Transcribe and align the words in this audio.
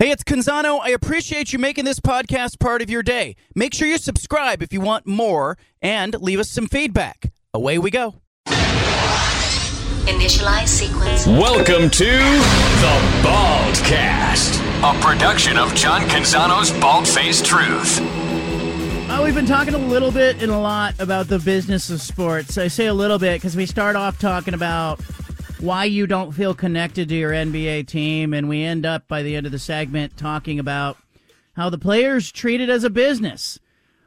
Hey, 0.00 0.10
it's 0.10 0.24
Canzano. 0.24 0.80
I 0.82 0.88
appreciate 0.88 1.52
you 1.52 1.60
making 1.60 1.84
this 1.84 2.00
podcast 2.00 2.58
part 2.58 2.82
of 2.82 2.90
your 2.90 3.04
day. 3.04 3.36
Make 3.54 3.72
sure 3.72 3.86
you 3.86 3.96
subscribe 3.96 4.60
if 4.60 4.72
you 4.72 4.80
want 4.80 5.06
more 5.06 5.56
and 5.80 6.20
leave 6.20 6.40
us 6.40 6.50
some 6.50 6.66
feedback. 6.66 7.32
Away 7.54 7.78
we 7.78 7.92
go. 7.92 8.16
Initialize 10.08 10.66
sequence. 10.66 11.28
Welcome 11.28 11.90
to 11.90 12.04
the 12.06 13.00
Baldcast, 13.22 14.58
a 14.82 15.00
production 15.00 15.56
of 15.56 15.72
John 15.76 16.00
Canzano's 16.08 16.72
Bald 16.80 17.06
Faced 17.06 17.46
Truth. 17.46 18.00
Uh, 18.00 19.20
we've 19.22 19.34
been 19.36 19.46
talking 19.46 19.74
a 19.74 19.78
little 19.78 20.10
bit 20.10 20.42
and 20.42 20.50
a 20.50 20.58
lot 20.58 20.98
about 20.98 21.28
the 21.28 21.38
business 21.38 21.88
of 21.90 22.00
sports. 22.02 22.58
I 22.58 22.66
say 22.66 22.86
a 22.86 22.94
little 22.94 23.20
bit 23.20 23.36
because 23.36 23.54
we 23.54 23.64
start 23.64 23.94
off 23.94 24.18
talking 24.18 24.54
about 24.54 25.00
why 25.64 25.84
you 25.84 26.06
don't 26.06 26.32
feel 26.32 26.52
connected 26.52 27.08
to 27.08 27.14
your 27.14 27.30
NBA 27.30 27.86
team, 27.86 28.34
and 28.34 28.50
we 28.50 28.62
end 28.62 28.84
up 28.84 29.08
by 29.08 29.22
the 29.22 29.34
end 29.34 29.46
of 29.46 29.52
the 29.52 29.58
segment 29.58 30.14
talking 30.14 30.58
about 30.58 30.98
how 31.56 31.70
the 31.70 31.78
players 31.78 32.30
treat 32.30 32.60
it 32.60 32.68
as 32.68 32.84
a 32.84 32.90
business. 32.90 33.58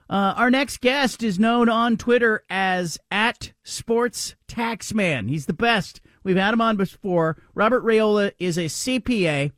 Uh, 0.08 0.36
our 0.38 0.52
next 0.52 0.82
guest 0.82 1.24
is 1.24 1.40
known 1.40 1.68
on 1.68 1.98
Twitter 1.98 2.44
as 2.48 3.00
at 3.10 3.54
Sports 3.64 4.36
Taxman. 4.48 5.30
He's 5.30 5.48
the 5.48 5.54
best. 5.54 6.00
We've 6.24 6.38
had 6.38 6.54
him 6.54 6.62
on 6.62 6.78
before. 6.78 7.38
Robert 7.56 7.84
Raiola 7.84 8.34
is 8.38 8.60
a 8.60 8.66
CPA, 8.66 9.52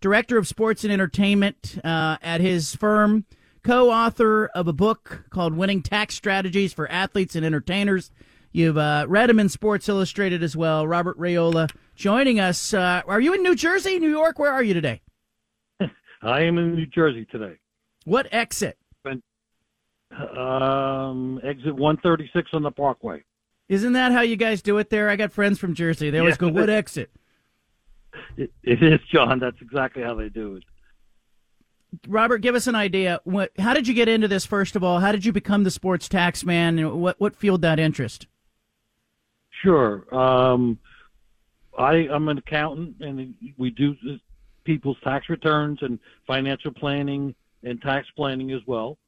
director 0.00 0.38
of 0.38 0.48
sports 0.48 0.84
and 0.84 0.92
entertainment 0.92 1.78
uh, 1.84 2.16
at 2.22 2.40
his 2.40 2.74
firm, 2.74 3.26
co-author 3.62 4.46
of 4.54 4.68
a 4.68 4.72
book 4.72 5.26
called 5.28 5.54
"Winning 5.54 5.82
Tax 5.82 6.14
Strategies 6.14 6.72
for 6.72 6.90
Athletes 6.90 7.36
and 7.36 7.44
Entertainers." 7.44 8.10
You've 8.52 8.76
uh, 8.78 9.06
read 9.08 9.30
him 9.30 9.38
in 9.40 9.48
Sports 9.48 9.88
Illustrated 9.88 10.42
as 10.42 10.54
well. 10.56 10.86
Robert 10.86 11.18
Raiola 11.18 11.70
joining 11.94 12.38
us. 12.38 12.74
Uh, 12.74 13.02
are 13.06 13.20
you 13.20 13.32
in 13.34 13.42
New 13.42 13.54
Jersey, 13.54 13.98
New 13.98 14.10
York? 14.10 14.38
Where 14.38 14.52
are 14.52 14.62
you 14.62 14.74
today? 14.74 15.00
I 16.22 16.42
am 16.42 16.58
in 16.58 16.74
New 16.74 16.86
Jersey 16.86 17.26
today. 17.30 17.56
What 18.04 18.28
exit? 18.30 18.76
Um, 20.10 21.40
exit 21.42 21.74
136 21.74 22.50
on 22.52 22.62
the 22.62 22.70
Parkway. 22.70 23.24
Isn't 23.70 23.94
that 23.94 24.12
how 24.12 24.20
you 24.20 24.36
guys 24.36 24.60
do 24.60 24.76
it 24.76 24.90
there? 24.90 25.08
I 25.08 25.16
got 25.16 25.32
friends 25.32 25.58
from 25.58 25.74
Jersey. 25.74 26.10
They 26.10 26.18
always 26.18 26.34
Yeah. 26.34 26.38
go, 26.40 26.48
"What 26.48 26.68
exit?" 26.68 27.10
It, 28.36 28.52
it 28.62 28.82
is, 28.82 29.00
John. 29.10 29.38
That's 29.38 29.56
exactly 29.62 30.02
how 30.02 30.14
they 30.14 30.28
do 30.28 30.56
it. 30.56 30.64
Robert, 32.06 32.38
give 32.38 32.54
us 32.54 32.66
an 32.66 32.74
idea. 32.74 33.20
What? 33.24 33.52
How 33.58 33.72
did 33.72 33.88
you 33.88 33.94
get 33.94 34.06
into 34.06 34.28
this? 34.28 34.44
First 34.44 34.76
of 34.76 34.84
all, 34.84 35.00
how 35.00 35.12
did 35.12 35.24
you 35.24 35.32
become 35.32 35.64
the 35.64 35.70
sports 35.70 36.10
tax 36.10 36.44
man? 36.44 36.98
What 37.00 37.18
what 37.18 37.34
fueled 37.34 37.62
that 37.62 37.78
interest? 37.78 38.26
Sure. 39.62 40.12
Um, 40.14 40.78
I, 41.78 42.08
I'm 42.12 42.28
an 42.28 42.38
accountant, 42.38 42.96
and 43.00 43.34
we 43.56 43.70
do 43.70 43.94
people's 44.64 44.96
tax 45.02 45.28
returns 45.28 45.78
and 45.82 45.98
financial 46.26 46.72
planning 46.72 47.34
and 47.62 47.80
tax 47.80 48.06
planning 48.16 48.52
as 48.52 48.60
well. 48.66 48.98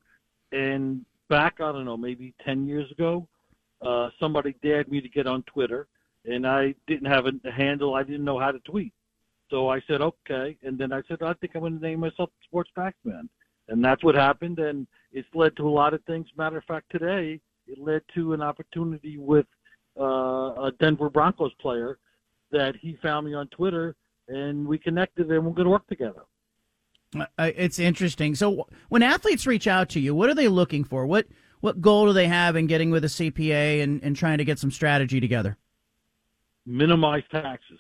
And 0.53 1.05
back, 1.29 1.55
I 1.61 1.73
don't 1.73 1.85
know, 1.85 1.97
maybe 1.97 2.35
10 2.45 2.67
years 2.67 2.91
ago, 2.91 3.27
uh, 3.83 4.11
somebody 4.21 4.55
dared 4.63 4.91
me 4.91 5.01
to 5.01 5.09
get 5.09 5.27
on 5.27 5.43
Twitter, 5.43 5.89
and 6.25 6.47
I 6.47 6.75
didn't 6.87 7.11
have 7.11 7.27
a 7.27 7.51
handle. 7.51 7.95
I 7.95 8.03
didn't 8.03 8.25
know 8.25 8.39
how 8.39 8.53
to 8.53 8.61
tweet. 8.61 8.93
So 9.51 9.69
I 9.69 9.81
said, 9.87 10.01
okay. 10.01 10.57
And 10.63 10.79
then 10.79 10.93
I 10.93 11.03
said, 11.07 11.19
I 11.23 11.35
think 11.35 11.53
I'm 11.55 11.61
going 11.61 11.79
to 11.79 11.85
name 11.85 12.01
myself 12.01 12.31
Sports 12.45 12.71
Taxman. 12.77 13.29
And 13.69 13.85
that's 13.85 14.03
what 14.03 14.15
happened. 14.15 14.59
And 14.59 14.87
it's 15.13 15.29
led 15.35 15.57
to 15.57 15.69
a 15.69 15.71
lot 15.71 15.95
of 15.95 16.03
things. 16.05 16.27
Matter 16.37 16.59
of 16.59 16.65
fact, 16.65 16.91
today, 16.91 17.41
it 17.67 17.79
led 17.79 18.03
to 18.15 18.33
an 18.33 18.43
opportunity 18.43 19.19
with 19.19 19.47
uh, 19.99 20.65
a 20.65 20.73
Denver 20.79 21.11
Broncos 21.11 21.53
player 21.61 21.99
that 22.51 22.77
he 22.77 22.99
found 23.03 23.27
me 23.27 23.35
on 23.35 23.49
Twitter, 23.49 23.95
and 24.29 24.67
we 24.67 24.79
connected, 24.79 25.31
and 25.31 25.45
we're 25.45 25.53
going 25.53 25.65
to 25.65 25.71
work 25.71 25.87
together. 25.89 26.23
It's 27.39 27.79
interesting. 27.79 28.35
So 28.35 28.67
when 28.89 29.03
athletes 29.03 29.47
reach 29.47 29.67
out 29.67 29.89
to 29.91 30.01
you, 30.01 30.15
what 30.15 30.29
are 30.31 30.35
they 30.35 30.49
looking 30.49 30.85
for? 30.85 31.07
What 31.07 31.27
what 31.61 31.81
goal 31.81 32.07
do 32.07 32.13
they 32.13 32.27
have 32.27 32.57
in 32.57 32.67
getting 32.67 32.91
with 32.91 33.05
a 33.05 33.09
CPA 33.09 33.83
and, 33.83 34.03
and 34.03 34.15
trying 34.15 34.39
to 34.39 34.45
get 34.45 34.59
some 34.59 34.71
strategy 34.71 35.21
together? 35.21 35.57
Minimize 36.67 37.23
taxes 37.31 37.79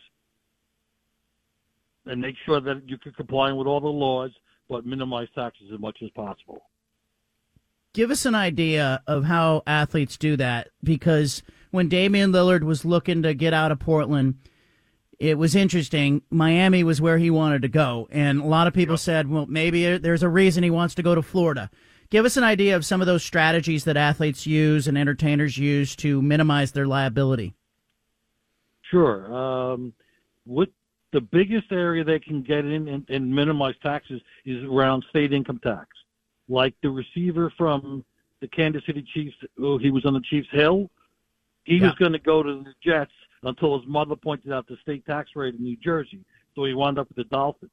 and 2.06 2.20
make 2.20 2.34
sure 2.46 2.60
that 2.60 2.82
you 2.86 2.98
can 2.98 3.12
comply 3.12 3.52
with 3.52 3.66
all 3.66 3.80
the 3.80 3.88
laws, 3.88 4.30
but 4.68 4.86
minimize 4.86 5.28
taxes 5.34 5.68
as 5.72 5.80
much 5.80 5.98
as 6.02 6.10
possible. 6.10 6.62
Give 7.92 8.10
us 8.10 8.26
an 8.26 8.34
idea 8.34 9.02
of 9.06 9.24
how 9.24 9.62
athletes 9.66 10.16
do 10.16 10.36
that 10.36 10.68
because 10.82 11.42
when 11.74 11.88
Damian 11.88 12.30
Lillard 12.30 12.62
was 12.62 12.84
looking 12.84 13.22
to 13.22 13.34
get 13.34 13.52
out 13.52 13.72
of 13.72 13.80
Portland, 13.80 14.36
it 15.18 15.36
was 15.36 15.56
interesting. 15.56 16.22
Miami 16.30 16.84
was 16.84 17.00
where 17.00 17.18
he 17.18 17.30
wanted 17.30 17.62
to 17.62 17.68
go, 17.68 18.06
and 18.12 18.40
a 18.40 18.44
lot 18.44 18.68
of 18.68 18.74
people 18.74 18.96
said, 18.96 19.28
"Well, 19.28 19.46
maybe 19.46 19.98
there's 19.98 20.22
a 20.22 20.28
reason 20.28 20.62
he 20.62 20.70
wants 20.70 20.94
to 20.94 21.02
go 21.02 21.16
to 21.16 21.22
Florida." 21.22 21.70
Give 22.10 22.24
us 22.24 22.36
an 22.36 22.44
idea 22.44 22.76
of 22.76 22.84
some 22.84 23.00
of 23.00 23.08
those 23.08 23.24
strategies 23.24 23.82
that 23.84 23.96
athletes 23.96 24.46
use 24.46 24.86
and 24.86 24.96
entertainers 24.96 25.58
use 25.58 25.96
to 25.96 26.22
minimize 26.22 26.70
their 26.70 26.86
liability. 26.86 27.54
Sure. 28.88 29.34
Um, 29.34 29.92
what 30.44 30.68
the 31.12 31.22
biggest 31.22 31.72
area 31.72 32.04
they 32.04 32.20
can 32.20 32.42
get 32.42 32.64
in 32.64 32.86
and, 32.86 33.04
and 33.10 33.34
minimize 33.34 33.74
taxes 33.82 34.20
is 34.44 34.62
around 34.62 35.04
state 35.10 35.32
income 35.32 35.58
tax. 35.58 35.88
Like 36.48 36.74
the 36.84 36.90
receiver 36.90 37.52
from 37.58 38.04
the 38.40 38.46
Kansas 38.46 38.86
City 38.86 39.04
Chiefs, 39.12 39.34
oh, 39.60 39.76
he 39.78 39.90
was 39.90 40.04
on 40.04 40.14
the 40.14 40.20
Chiefs 40.20 40.48
Hill. 40.52 40.88
He 41.64 41.76
Yeah. 41.78 41.86
was 41.86 41.94
going 41.94 42.12
to 42.12 42.18
go 42.18 42.42
to 42.42 42.62
the 42.62 42.74
Jets 42.82 43.12
until 43.42 43.78
his 43.78 43.86
mother 43.88 44.16
pointed 44.16 44.52
out 44.52 44.66
the 44.66 44.76
state 44.78 45.04
tax 45.06 45.30
rate 45.34 45.54
in 45.54 45.62
New 45.62 45.76
Jersey. 45.76 46.24
So 46.54 46.64
he 46.64 46.74
wound 46.74 46.98
up 46.98 47.08
with 47.08 47.16
the 47.16 47.24
Dolphins. 47.24 47.70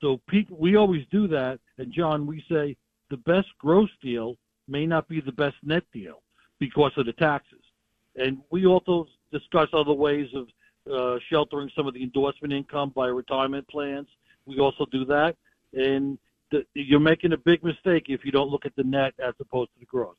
So 0.00 0.18
people, 0.28 0.56
we 0.58 0.76
always 0.76 1.06
do 1.10 1.26
that. 1.28 1.58
And 1.78 1.92
John, 1.92 2.26
we 2.26 2.44
say 2.50 2.76
the 3.10 3.16
best 3.16 3.48
gross 3.58 3.90
deal 4.02 4.36
may 4.68 4.86
not 4.86 5.08
be 5.08 5.20
the 5.20 5.32
best 5.32 5.56
net 5.62 5.84
deal 5.92 6.22
because 6.58 6.92
of 6.96 7.06
the 7.06 7.12
taxes. 7.14 7.62
And 8.16 8.38
we 8.50 8.66
also 8.66 9.08
discuss 9.32 9.68
other 9.72 9.92
ways 9.92 10.28
of 10.34 10.48
uh, 10.92 11.18
sheltering 11.30 11.70
some 11.74 11.86
of 11.86 11.94
the 11.94 12.02
endorsement 12.02 12.52
income 12.52 12.90
by 12.94 13.06
retirement 13.06 13.66
plans. 13.68 14.06
We 14.46 14.58
also 14.60 14.86
do 14.92 15.04
that. 15.06 15.36
And 15.72 16.18
the, 16.50 16.64
you're 16.74 17.00
making 17.00 17.32
a 17.32 17.38
big 17.38 17.64
mistake 17.64 18.04
if 18.08 18.24
you 18.24 18.30
don't 18.30 18.50
look 18.50 18.66
at 18.66 18.76
the 18.76 18.84
net 18.84 19.14
as 19.18 19.34
opposed 19.40 19.72
to 19.74 19.80
the 19.80 19.86
gross. 19.86 20.16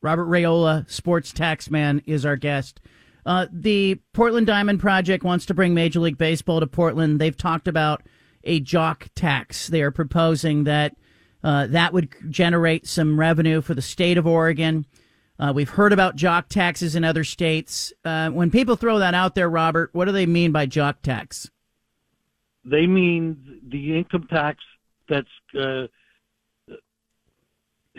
Robert 0.00 0.26
Raiola, 0.26 0.88
sports 0.90 1.32
tax 1.32 1.70
man, 1.70 2.02
is 2.06 2.24
our 2.24 2.36
guest. 2.36 2.80
Uh, 3.26 3.46
the 3.52 4.00
Portland 4.14 4.46
Diamond 4.46 4.80
Project 4.80 5.24
wants 5.24 5.46
to 5.46 5.54
bring 5.54 5.74
Major 5.74 6.00
League 6.00 6.18
Baseball 6.18 6.60
to 6.60 6.66
Portland. 6.66 7.20
They've 7.20 7.36
talked 7.36 7.68
about 7.68 8.02
a 8.44 8.60
jock 8.60 9.08
tax. 9.14 9.66
They 9.66 9.82
are 9.82 9.90
proposing 9.90 10.64
that 10.64 10.96
uh, 11.44 11.66
that 11.68 11.92
would 11.92 12.08
generate 12.30 12.86
some 12.86 13.18
revenue 13.18 13.60
for 13.60 13.74
the 13.74 13.82
state 13.82 14.18
of 14.18 14.26
Oregon. 14.26 14.86
Uh, 15.38 15.52
we've 15.54 15.68
heard 15.68 15.92
about 15.92 16.16
jock 16.16 16.48
taxes 16.48 16.96
in 16.96 17.04
other 17.04 17.22
states. 17.22 17.92
Uh, 18.04 18.30
when 18.30 18.50
people 18.50 18.74
throw 18.74 18.98
that 18.98 19.14
out 19.14 19.34
there, 19.34 19.48
Robert, 19.48 19.90
what 19.92 20.06
do 20.06 20.12
they 20.12 20.26
mean 20.26 20.50
by 20.50 20.66
jock 20.66 21.00
tax? 21.02 21.48
They 22.64 22.86
mean 22.86 23.60
the 23.68 23.96
income 23.96 24.26
tax 24.28 24.58
that's 25.08 25.28
uh, 25.58 25.86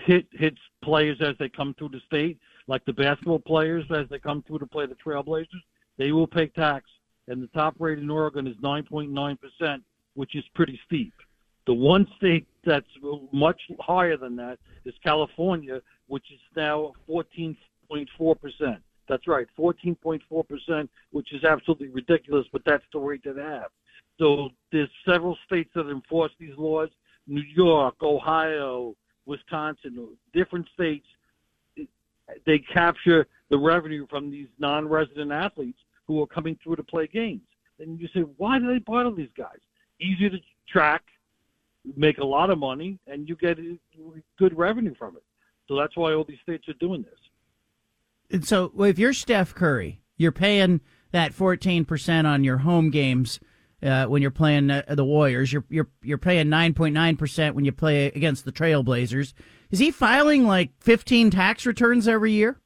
hit 0.09 0.25
hits 0.31 0.57
players 0.83 1.17
as 1.21 1.35
they 1.37 1.49
come 1.49 1.75
through 1.77 1.89
the 1.89 2.01
state, 2.07 2.39
like 2.67 2.83
the 2.85 2.93
basketball 2.93 3.39
players 3.39 3.85
as 3.91 4.07
they 4.09 4.17
come 4.17 4.43
through 4.47 4.59
to 4.59 4.65
play 4.65 4.87
the 4.87 4.95
Trailblazers. 4.95 5.63
They 5.97 6.11
will 6.11 6.27
pay 6.27 6.47
tax, 6.47 6.89
and 7.27 7.43
the 7.43 7.47
top 7.47 7.75
rate 7.79 7.99
in 7.99 8.09
Oregon 8.09 8.47
is 8.47 8.55
9.9 8.57 9.37
percent, 9.39 9.83
which 10.15 10.35
is 10.35 10.43
pretty 10.55 10.79
steep. 10.87 11.13
The 11.67 11.73
one 11.75 12.07
state 12.17 12.47
that's 12.65 12.87
much 13.31 13.61
higher 13.79 14.17
than 14.17 14.35
that 14.37 14.57
is 14.85 14.95
California, 15.03 15.81
which 16.07 16.25
is 16.33 16.39
now 16.55 16.93
14.4 17.07 18.41
percent. 18.41 18.79
That's 19.07 19.27
right, 19.27 19.47
14.4 19.57 20.47
percent, 20.47 20.89
which 21.11 21.33
is 21.33 21.43
absolutely 21.43 21.89
ridiculous, 21.89 22.47
but 22.51 22.63
that's 22.65 22.83
the 22.93 22.99
rate 22.99 23.23
that 23.25 23.35
they 23.35 23.43
have. 23.43 23.69
So 24.19 24.49
there's 24.71 24.89
several 25.07 25.37
states 25.45 25.69
that 25.75 25.87
enforce 25.87 26.31
these 26.39 26.57
laws: 26.57 26.89
New 27.27 27.43
York, 27.55 27.95
Ohio, 28.01 28.95
Wisconsin, 29.29 30.09
different 30.33 30.67
states. 30.73 31.05
They 32.45 32.59
capture 32.59 33.27
the 33.49 33.57
revenue 33.57 34.05
from 34.09 34.29
these 34.29 34.47
non-resident 34.59 35.31
athletes 35.31 35.79
who 36.05 36.21
are 36.21 36.27
coming 36.27 36.57
through 36.61 36.75
to 36.75 36.83
play 36.83 37.07
games. 37.07 37.41
And 37.79 37.99
you 37.99 38.09
say, 38.13 38.21
why 38.37 38.59
do 38.59 38.67
they 38.67 38.79
bother 38.79 39.11
these 39.11 39.29
guys? 39.37 39.59
Easy 40.01 40.29
to 40.29 40.37
track, 40.67 41.03
make 41.95 42.17
a 42.17 42.25
lot 42.25 42.49
of 42.49 42.57
money, 42.57 42.99
and 43.07 43.29
you 43.29 43.35
get 43.35 43.57
good 44.37 44.57
revenue 44.57 44.95
from 44.95 45.15
it. 45.15 45.23
So 45.67 45.77
that's 45.77 45.95
why 45.95 46.13
all 46.13 46.25
these 46.25 46.39
states 46.41 46.67
are 46.67 46.73
doing 46.73 47.03
this. 47.03 47.19
And 48.31 48.45
so, 48.45 48.71
if 48.79 48.99
you're 48.99 49.13
Steph 49.13 49.55
Curry, 49.55 50.01
you're 50.17 50.31
paying 50.31 50.81
that 51.11 51.33
14% 51.33 52.25
on 52.25 52.43
your 52.43 52.59
home 52.59 52.89
games 52.89 53.39
uh, 53.83 54.05
when 54.05 54.21
you're 54.21 54.31
playing 54.31 54.69
uh, 54.71 54.83
the 54.89 55.05
Warriors. 55.05 55.51
You're 55.53 55.65
you're 55.69 55.89
you're 56.01 56.17
paying 56.17 56.47
9.9% 56.47 57.53
when 57.53 57.65
you 57.65 57.71
play 57.71 58.07
against 58.07 58.45
the 58.45 58.51
Trailblazers. 58.51 59.33
Is 59.71 59.79
he 59.79 59.91
filing 59.91 60.45
like 60.45 60.71
15 60.79 61.29
tax 61.31 61.65
returns 61.65 62.07
every 62.07 62.31
year? 62.31 62.59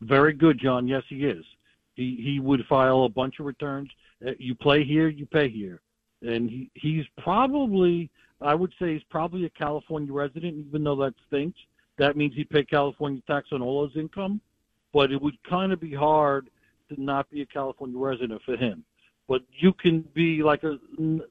Very 0.00 0.32
good, 0.32 0.58
John. 0.58 0.88
Yes, 0.88 1.02
he 1.08 1.24
is. 1.26 1.44
He 1.94 2.18
he 2.22 2.40
would 2.40 2.64
file 2.68 3.04
a 3.04 3.08
bunch 3.08 3.40
of 3.40 3.46
returns. 3.46 3.90
Uh, 4.26 4.32
You 4.38 4.54
play 4.54 4.84
here, 4.84 5.08
you 5.08 5.26
pay 5.26 5.48
here. 5.48 5.80
and 6.22 6.48
he 6.48 6.70
he's 6.74 7.04
probably 7.22 8.10
I 8.40 8.54
would 8.54 8.72
say 8.80 8.94
he's 8.94 9.02
probably 9.10 9.44
a 9.44 9.50
California 9.50 10.12
resident, 10.12 10.64
even 10.66 10.82
though 10.84 10.96
that 10.96 11.14
stinks. 11.26 11.58
That 11.98 12.16
means 12.16 12.32
he 12.34 12.44
paid 12.44 12.70
California 12.70 13.20
tax 13.26 13.48
on 13.52 13.60
all 13.60 13.86
his 13.86 13.94
income, 13.96 14.40
but 14.94 15.12
it 15.12 15.20
would 15.20 15.36
kind 15.44 15.70
of 15.72 15.80
be 15.80 15.92
hard 15.92 16.48
to 16.88 16.98
not 17.02 17.28
be 17.30 17.42
a 17.42 17.46
California 17.46 17.98
resident 17.98 18.40
for 18.46 18.56
him. 18.56 18.82
But 19.30 19.42
you 19.52 19.72
can 19.72 20.00
be 20.12 20.42
like 20.42 20.64
a 20.64 20.76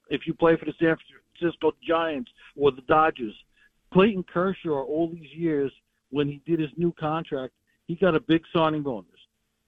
if 0.10 0.26
you 0.26 0.34
play 0.34 0.56
for 0.56 0.64
the 0.64 0.74
San 0.80 0.96
Francisco 1.38 1.74
Giants 1.86 2.32
or 2.56 2.72
the 2.72 2.82
Dodgers. 2.88 3.36
Clayton 3.92 4.24
Kershaw, 4.24 4.84
all 4.84 5.10
these 5.12 5.30
years 5.36 5.70
when 6.10 6.30
he 6.30 6.42
did 6.46 6.62
his 6.62 6.70
new 6.78 6.94
contract, 6.94 7.54
he 7.88 7.96
got 7.96 8.16
a 8.16 8.22
big 8.22 8.44
signing 8.56 8.84
bonus. 8.84 9.10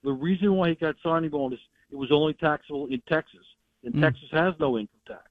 The 0.06 0.14
reason 0.14 0.56
why 0.56 0.70
he 0.70 0.76
got 0.76 0.96
signing 1.04 1.30
bonus, 1.30 1.60
it 1.92 1.98
was 1.98 2.10
only 2.10 2.34
taxable 2.34 2.86
in 2.86 3.02
Texas, 3.10 3.46
and 3.84 3.94
mm. 3.94 4.02
Texas 4.02 4.30
has 4.32 4.54
no 4.62 4.78
income 4.78 5.02
tax. 5.06 5.26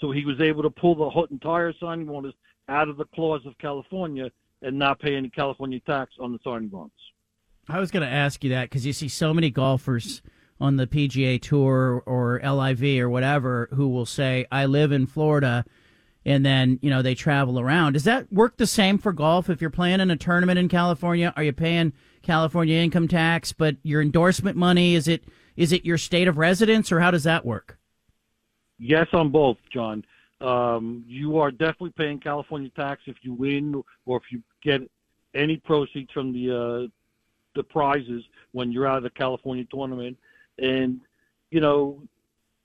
So 0.00 0.10
he 0.10 0.24
was 0.24 0.40
able 0.40 0.64
to 0.64 0.70
pull 0.70 0.96
the 0.96 1.32
entire 1.32 1.72
signing 1.78 2.06
bonus 2.06 2.34
out 2.68 2.88
of 2.88 2.96
the 2.96 3.04
clause 3.14 3.46
of 3.46 3.56
California 3.58 4.28
and 4.62 4.76
not 4.76 4.98
pay 4.98 5.14
any 5.14 5.30
California 5.30 5.78
tax 5.86 6.14
on 6.18 6.32
the 6.32 6.40
signing 6.42 6.68
bonus. 6.68 6.90
I 7.68 7.78
was 7.78 7.92
going 7.92 8.04
to 8.04 8.12
ask 8.12 8.42
you 8.42 8.50
that 8.50 8.64
because 8.64 8.84
you 8.84 8.92
see 8.92 9.06
so 9.06 9.32
many 9.32 9.50
golfers 9.50 10.20
on 10.60 10.76
the 10.76 10.86
PGA 10.86 11.40
Tour 11.40 12.02
or 12.06 12.40
LIV 12.44 13.00
or 13.00 13.08
whatever 13.08 13.68
who 13.72 13.88
will 13.88 14.06
say, 14.06 14.46
I 14.52 14.66
live 14.66 14.92
in 14.92 15.06
Florida, 15.06 15.64
and 16.24 16.44
then, 16.44 16.78
you 16.82 16.90
know, 16.90 17.00
they 17.00 17.14
travel 17.14 17.58
around. 17.58 17.94
Does 17.94 18.04
that 18.04 18.30
work 18.32 18.58
the 18.58 18.66
same 18.66 18.98
for 18.98 19.12
golf? 19.12 19.48
If 19.48 19.60
you're 19.60 19.70
playing 19.70 20.00
in 20.00 20.10
a 20.10 20.16
tournament 20.16 20.58
in 20.58 20.68
California, 20.68 21.32
are 21.34 21.42
you 21.42 21.52
paying 21.52 21.92
California 22.22 22.76
income 22.76 23.08
tax, 23.08 23.52
but 23.52 23.76
your 23.82 24.02
endorsement 24.02 24.56
money, 24.56 24.94
is 24.94 25.08
it 25.08 25.24
is 25.56 25.72
it 25.72 25.84
your 25.84 25.98
state 25.98 26.28
of 26.28 26.38
residence 26.38 26.92
or 26.92 27.00
how 27.00 27.10
does 27.10 27.24
that 27.24 27.44
work? 27.44 27.78
Yes, 28.78 29.08
on 29.12 29.30
both, 29.30 29.58
John. 29.72 30.04
Um, 30.40 31.04
you 31.06 31.38
are 31.38 31.50
definitely 31.50 31.92
paying 31.96 32.18
California 32.18 32.70
tax 32.70 33.02
if 33.06 33.16
you 33.22 33.34
win 33.34 33.82
or 34.06 34.16
if 34.16 34.22
you 34.30 34.42
get 34.62 34.80
any 35.34 35.58
proceeds 35.58 36.10
from 36.12 36.32
the 36.32 36.50
uh, 36.50 36.88
the 37.54 37.62
prizes 37.62 38.24
when 38.52 38.72
you're 38.72 38.86
out 38.86 38.98
of 38.98 39.02
the 39.02 39.10
California 39.10 39.64
tournament. 39.70 40.16
And 40.60 41.00
you 41.50 41.60
know, 41.60 42.00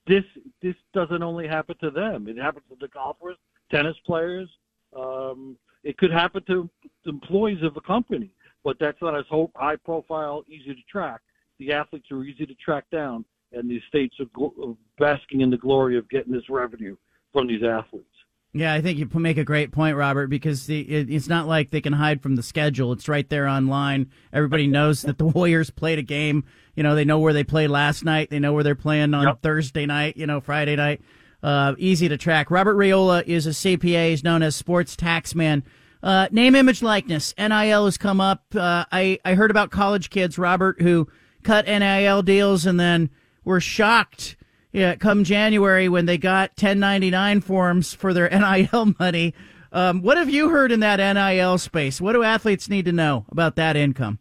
this 0.07 0.23
this 0.61 0.75
doesn't 0.93 1.23
only 1.23 1.47
happen 1.47 1.75
to 1.81 1.89
them. 1.89 2.27
It 2.27 2.37
happens 2.37 2.65
to 2.69 2.77
the 2.79 2.87
golfers, 2.87 3.37
tennis 3.71 3.95
players. 4.05 4.49
Um, 4.95 5.57
it 5.83 5.97
could 5.97 6.11
happen 6.11 6.43
to 6.47 6.69
employees 7.05 7.61
of 7.63 7.77
a 7.77 7.81
company, 7.81 8.31
but 8.63 8.77
that's 8.79 9.01
not 9.01 9.17
as 9.17 9.25
high 9.55 9.75
profile, 9.75 10.43
easy 10.47 10.73
to 10.73 10.81
track. 10.89 11.21
The 11.59 11.71
athletes 11.71 12.11
are 12.11 12.23
easy 12.23 12.45
to 12.45 12.55
track 12.55 12.85
down, 12.91 13.23
and 13.51 13.69
the 13.69 13.81
states 13.87 14.15
are 14.19 14.75
basking 14.97 15.41
in 15.41 15.49
the 15.49 15.57
glory 15.57 15.97
of 15.97 16.09
getting 16.09 16.33
this 16.33 16.49
revenue 16.49 16.95
from 17.31 17.47
these 17.47 17.63
athletes. 17.63 18.14
Yeah, 18.57 18.73
I 18.73 18.79
think 18.79 18.97
you 18.97 19.09
make 19.19 19.37
a 19.37 19.43
great 19.43 19.73
point, 19.73 19.97
Robert, 19.97 20.27
because 20.27 20.65
the, 20.65 20.79
it, 20.79 21.09
it's 21.09 21.27
not 21.27 21.45
like 21.45 21.71
they 21.71 21.81
can 21.81 21.91
hide 21.91 22.23
from 22.23 22.37
the 22.37 22.41
schedule. 22.41 22.93
It's 22.93 23.09
right 23.09 23.27
there 23.27 23.49
online. 23.49 24.09
Everybody 24.31 24.65
knows 24.67 25.01
that 25.01 25.17
the 25.17 25.25
Warriors 25.25 25.69
played 25.69 25.99
a 25.99 26.01
game. 26.01 26.45
You 26.73 26.81
know, 26.81 26.95
they 26.95 27.03
know 27.03 27.19
where 27.19 27.33
they 27.33 27.43
played 27.43 27.69
last 27.69 28.05
night. 28.05 28.29
They 28.29 28.39
know 28.39 28.53
where 28.53 28.63
they're 28.63 28.73
playing 28.73 29.13
on 29.13 29.27
yep. 29.27 29.41
Thursday 29.41 29.85
night, 29.85 30.15
you 30.15 30.25
know, 30.25 30.39
Friday 30.39 30.77
night. 30.77 31.01
Uh, 31.43 31.75
easy 31.77 32.07
to 32.07 32.15
track. 32.17 32.49
Robert 32.49 32.75
Raiola 32.75 33.25
is 33.25 33.45
a 33.45 33.49
CPA. 33.49 34.11
He's 34.11 34.23
known 34.23 34.41
as 34.41 34.55
sports 34.55 34.95
taxman. 34.95 35.63
Uh, 36.01 36.29
name, 36.31 36.55
image, 36.55 36.81
likeness. 36.81 37.33
NIL 37.37 37.83
has 37.83 37.97
come 37.97 38.21
up. 38.21 38.45
Uh, 38.55 38.85
I, 38.89 39.19
I 39.25 39.33
heard 39.33 39.51
about 39.51 39.69
college 39.69 40.09
kids, 40.09 40.37
Robert, 40.37 40.81
who 40.81 41.09
cut 41.43 41.65
NIL 41.65 42.21
deals 42.21 42.65
and 42.65 42.79
then 42.79 43.09
were 43.43 43.59
shocked 43.59 44.37
yeah, 44.75 44.95
come 44.95 45.23
January 45.23 45.87
when 45.87 46.05
they 46.05 46.17
got 46.17 46.49
1099 46.51 47.39
forms 47.41 47.93
for 47.93 48.13
their 48.13 48.29
NIL 48.71 48.93
money. 48.99 49.33
Um, 49.71 50.01
what 50.01 50.17
have 50.17 50.29
you 50.29 50.49
heard 50.49 50.71
in 50.71 50.81
that 50.81 50.97
NIL 50.97 51.57
space? 51.57 52.01
What 52.01 52.13
do 52.13 52.23
athletes 52.23 52.69
need 52.69 52.85
to 52.85 52.91
know 52.91 53.25
about 53.29 53.55
that 53.55 53.77
income? 53.77 54.19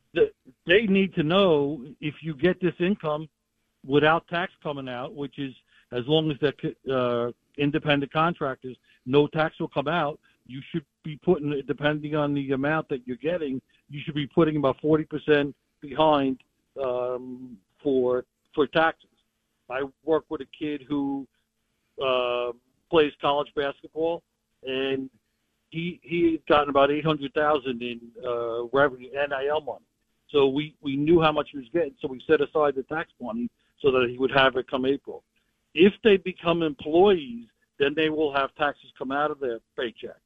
They 0.67 0.87
need 0.87 1.15
to 1.15 1.23
know 1.23 1.85
if 2.01 2.15
you 2.23 2.35
get 2.35 2.61
this 2.61 2.75
income 2.79 3.29
without 3.85 4.27
tax 4.29 4.53
coming 4.62 4.89
out, 4.89 5.15
which 5.15 5.39
is 5.39 5.53
as 5.93 6.05
long 6.06 6.31
as 6.31 6.37
they're 6.41 6.97
uh, 6.97 7.33
independent 7.59 8.12
contractors, 8.12 8.77
no 9.06 9.27
tax 9.27 9.59
will 9.59 9.69
come 9.69 9.89
out. 9.89 10.19
You 10.47 10.61
should 10.73 10.85
be 11.03 11.17
putting, 11.17 11.62
depending 11.67 12.15
on 12.15 12.33
the 12.33 12.53
amount 12.53 12.89
that 12.91 13.06
you're 13.06 13.17
getting, 13.17 13.61
you 13.91 14.01
should 14.05 14.15
be 14.15 14.27
putting 14.27 14.56
about 14.56 14.77
40% 14.83 15.53
behind 15.81 16.39
um, 16.83 17.56
for 17.83 18.25
for 18.55 18.67
taxes. 18.69 19.11
I 19.71 19.83
work 20.05 20.25
with 20.29 20.41
a 20.41 20.47
kid 20.59 20.85
who 20.89 21.27
uh, 22.05 22.53
plays 22.91 23.13
college 23.21 23.49
basketball, 23.57 24.23
and 24.63 25.11
he 25.71 26.01
he 26.03 26.33
had 26.33 26.47
gotten 26.47 26.71
about 26.71 26.91
eight 26.91 27.05
hundred 27.05 27.33
thousand 27.35 27.83
in 27.83 28.01
uh, 28.25 28.65
revenue 28.73 29.11
NIL 29.13 29.61
money. 29.61 29.85
So 30.31 30.49
we 30.49 30.75
we 30.81 30.97
knew 30.97 31.21
how 31.21 31.33
much 31.33 31.49
he 31.53 31.59
was 31.59 31.67
getting, 31.73 31.95
so 32.01 32.09
we 32.09 32.23
set 32.27 32.41
aside 32.41 32.75
the 32.75 32.85
tax 32.85 33.11
money 33.21 33.49
so 33.81 33.91
that 33.91 34.09
he 34.09 34.19
would 34.19 34.33
have 34.33 34.57
it 34.57 34.71
come 34.71 34.87
April. 34.87 35.23
If 35.75 35.93
they 36.05 36.17
become 36.17 36.63
employees, 36.63 37.47
then 37.79 37.95
they 37.97 38.09
will 38.09 38.33
have 38.35 38.55
taxes 38.55 38.91
come 38.97 39.11
out 39.11 39.31
of 39.31 39.41
their 39.41 39.59
paycheck. 39.77 40.21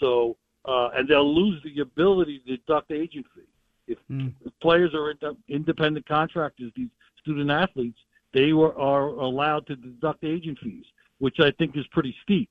So 0.00 0.36
uh, 0.64 0.90
and 0.94 1.08
they'll 1.08 1.34
lose 1.34 1.62
the 1.62 1.80
ability 1.80 2.40
to 2.46 2.56
deduct 2.56 2.90
agent 2.90 3.26
fee. 3.34 3.42
If 3.86 3.98
mm. 4.10 4.32
players 4.60 4.92
are 4.94 5.14
independent 5.48 6.06
contractors, 6.06 6.70
these 6.76 6.90
student 7.20 7.50
athletes, 7.50 7.98
they 8.32 8.52
were, 8.52 8.76
are 8.78 9.08
allowed 9.08 9.66
to 9.66 9.76
deduct 9.76 10.24
agent 10.24 10.58
fees, 10.62 10.84
which 11.18 11.36
I 11.40 11.50
think 11.52 11.76
is 11.76 11.86
pretty 11.88 12.14
steep. 12.22 12.50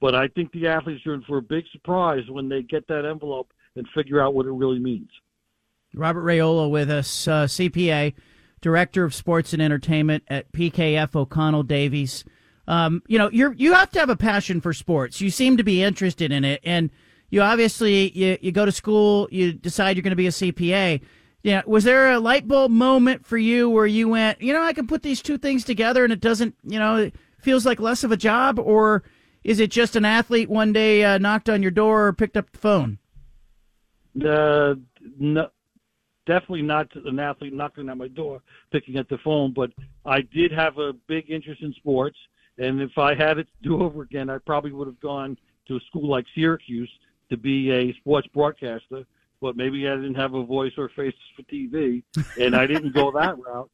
But 0.00 0.14
I 0.14 0.28
think 0.28 0.52
the 0.52 0.68
athletes 0.68 1.06
are 1.06 1.14
in 1.14 1.22
for 1.22 1.38
a 1.38 1.42
big 1.42 1.64
surprise 1.72 2.22
when 2.28 2.48
they 2.48 2.62
get 2.62 2.86
that 2.88 3.04
envelope 3.04 3.52
and 3.76 3.86
figure 3.94 4.20
out 4.20 4.34
what 4.34 4.46
it 4.46 4.52
really 4.52 4.78
means. 4.78 5.10
Robert 5.94 6.22
Raiola 6.22 6.70
with 6.70 6.90
us, 6.90 7.26
uh, 7.26 7.44
CPA, 7.46 8.14
Director 8.60 9.04
of 9.04 9.14
Sports 9.14 9.52
and 9.52 9.62
Entertainment 9.62 10.24
at 10.28 10.50
PKF 10.52 11.16
O'Connell 11.16 11.62
Davies. 11.62 12.24
Um, 12.66 13.02
you 13.06 13.18
know, 13.18 13.30
you 13.30 13.52
you 13.56 13.72
have 13.72 13.90
to 13.92 13.98
have 13.98 14.10
a 14.10 14.16
passion 14.16 14.60
for 14.60 14.74
sports. 14.74 15.20
You 15.20 15.30
seem 15.30 15.56
to 15.56 15.64
be 15.64 15.82
interested 15.82 16.30
in 16.30 16.44
it, 16.44 16.60
and 16.64 16.90
you 17.30 17.40
obviously 17.40 18.10
you, 18.10 18.36
you 18.42 18.52
go 18.52 18.66
to 18.66 18.72
school, 18.72 19.28
you 19.30 19.52
decide 19.52 19.96
you're 19.96 20.02
going 20.02 20.10
to 20.10 20.16
be 20.16 20.26
a 20.26 20.30
CPA. 20.30 21.00
Yeah, 21.42 21.62
was 21.66 21.84
there 21.84 22.10
a 22.10 22.18
light 22.18 22.48
bulb 22.48 22.72
moment 22.72 23.24
for 23.24 23.38
you 23.38 23.70
where 23.70 23.86
you 23.86 24.08
went, 24.08 24.40
you 24.40 24.52
know, 24.52 24.62
I 24.62 24.72
can 24.72 24.86
put 24.86 25.02
these 25.02 25.22
two 25.22 25.38
things 25.38 25.64
together 25.64 26.02
and 26.02 26.12
it 26.12 26.20
doesn't, 26.20 26.56
you 26.64 26.78
know, 26.78 26.96
it 26.96 27.14
feels 27.40 27.64
like 27.64 27.78
less 27.78 28.02
of 28.02 28.10
a 28.10 28.16
job, 28.16 28.58
or 28.58 29.04
is 29.44 29.60
it 29.60 29.70
just 29.70 29.94
an 29.94 30.04
athlete 30.04 30.50
one 30.50 30.72
day 30.72 31.04
uh, 31.04 31.18
knocked 31.18 31.48
on 31.48 31.62
your 31.62 31.70
door 31.70 32.08
or 32.08 32.12
picked 32.12 32.36
up 32.36 32.50
the 32.50 32.58
phone? 32.58 32.98
Uh, 34.16 34.74
no, 35.18 35.48
definitely 36.26 36.62
not 36.62 36.88
an 36.96 37.20
athlete 37.20 37.54
knocking 37.54 37.88
on 37.88 37.98
my 37.98 38.08
door, 38.08 38.42
picking 38.72 38.98
up 38.98 39.08
the 39.08 39.18
phone. 39.18 39.52
But 39.52 39.70
I 40.04 40.22
did 40.22 40.50
have 40.52 40.78
a 40.78 40.92
big 41.06 41.30
interest 41.30 41.62
in 41.62 41.72
sports, 41.74 42.18
and 42.58 42.82
if 42.82 42.98
I 42.98 43.14
had 43.14 43.38
it 43.38 43.46
to 43.46 43.68
do 43.68 43.82
over 43.82 44.02
again, 44.02 44.28
I 44.28 44.38
probably 44.38 44.72
would 44.72 44.88
have 44.88 45.00
gone 45.00 45.38
to 45.68 45.76
a 45.76 45.80
school 45.88 46.08
like 46.08 46.26
Syracuse 46.34 46.90
to 47.30 47.36
be 47.36 47.70
a 47.70 47.94
sports 47.94 48.26
broadcaster 48.34 49.04
but 49.40 49.56
maybe 49.56 49.88
I 49.88 49.94
didn't 49.96 50.14
have 50.14 50.34
a 50.34 50.44
voice 50.44 50.72
or 50.76 50.88
face 50.90 51.14
for 51.36 51.42
TV, 51.42 52.02
and 52.40 52.54
I 52.54 52.66
didn't 52.66 52.94
go 52.94 53.10
that 53.12 53.36
route. 53.46 53.70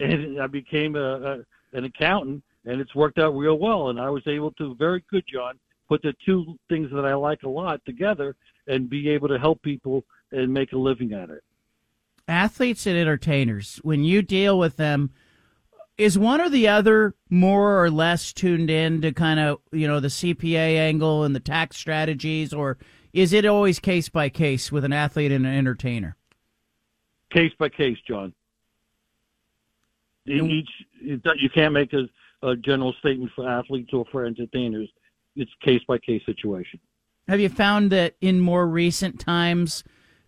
And 0.00 0.40
I 0.40 0.46
became 0.48 0.96
a, 0.96 1.20
a 1.20 1.38
an 1.72 1.84
accountant, 1.84 2.42
and 2.64 2.80
it's 2.80 2.94
worked 2.94 3.18
out 3.18 3.36
real 3.36 3.58
well. 3.58 3.90
And 3.90 4.00
I 4.00 4.10
was 4.10 4.26
able 4.26 4.52
to 4.52 4.74
very 4.74 5.04
good, 5.10 5.24
John, 5.32 5.58
put 5.88 6.02
the 6.02 6.14
two 6.24 6.58
things 6.68 6.90
that 6.92 7.04
I 7.04 7.14
like 7.14 7.42
a 7.42 7.48
lot 7.48 7.84
together 7.84 8.34
and 8.66 8.88
be 8.88 9.08
able 9.10 9.28
to 9.28 9.38
help 9.38 9.62
people 9.62 10.04
and 10.32 10.52
make 10.52 10.72
a 10.72 10.78
living 10.78 11.12
at 11.12 11.30
it. 11.30 11.42
Athletes 12.26 12.86
and 12.86 12.96
entertainers, 12.96 13.80
when 13.82 14.02
you 14.02 14.22
deal 14.22 14.58
with 14.58 14.76
them, 14.76 15.10
is 15.98 16.18
one 16.18 16.40
or 16.40 16.48
the 16.48 16.66
other 16.66 17.14
more 17.30 17.82
or 17.82 17.90
less 17.90 18.32
tuned 18.32 18.70
in 18.70 19.00
to 19.02 19.12
kind 19.12 19.38
of 19.38 19.60
you 19.70 19.86
know 19.86 20.00
the 20.00 20.08
CPA 20.08 20.76
angle 20.78 21.24
and 21.24 21.34
the 21.34 21.40
tax 21.40 21.76
strategies, 21.76 22.52
or 22.52 22.78
is 23.14 23.32
it 23.32 23.46
always 23.46 23.78
case 23.78 24.08
by 24.08 24.28
case 24.28 24.70
with 24.70 24.84
an 24.84 24.92
athlete 24.92 25.32
and 25.32 25.46
an 25.46 25.54
entertainer? 25.54 26.16
Case 27.32 27.52
by 27.58 27.68
case, 27.68 27.98
John. 28.06 28.34
In 30.26 30.50
each, 30.50 30.70
you 31.00 31.50
can't 31.54 31.72
make 31.72 31.92
a, 31.92 32.08
a 32.42 32.56
general 32.56 32.94
statement 32.98 33.30
for 33.34 33.48
athletes 33.48 33.90
or 33.92 34.04
for 34.10 34.24
entertainers. 34.24 34.88
It's 35.36 35.50
case 35.62 35.82
by 35.86 35.98
case 35.98 36.22
situation. 36.26 36.80
Have 37.28 37.40
you 37.40 37.48
found 37.48 37.90
that 37.92 38.16
in 38.20 38.40
more 38.40 38.66
recent 38.66 39.18
times? 39.18 39.84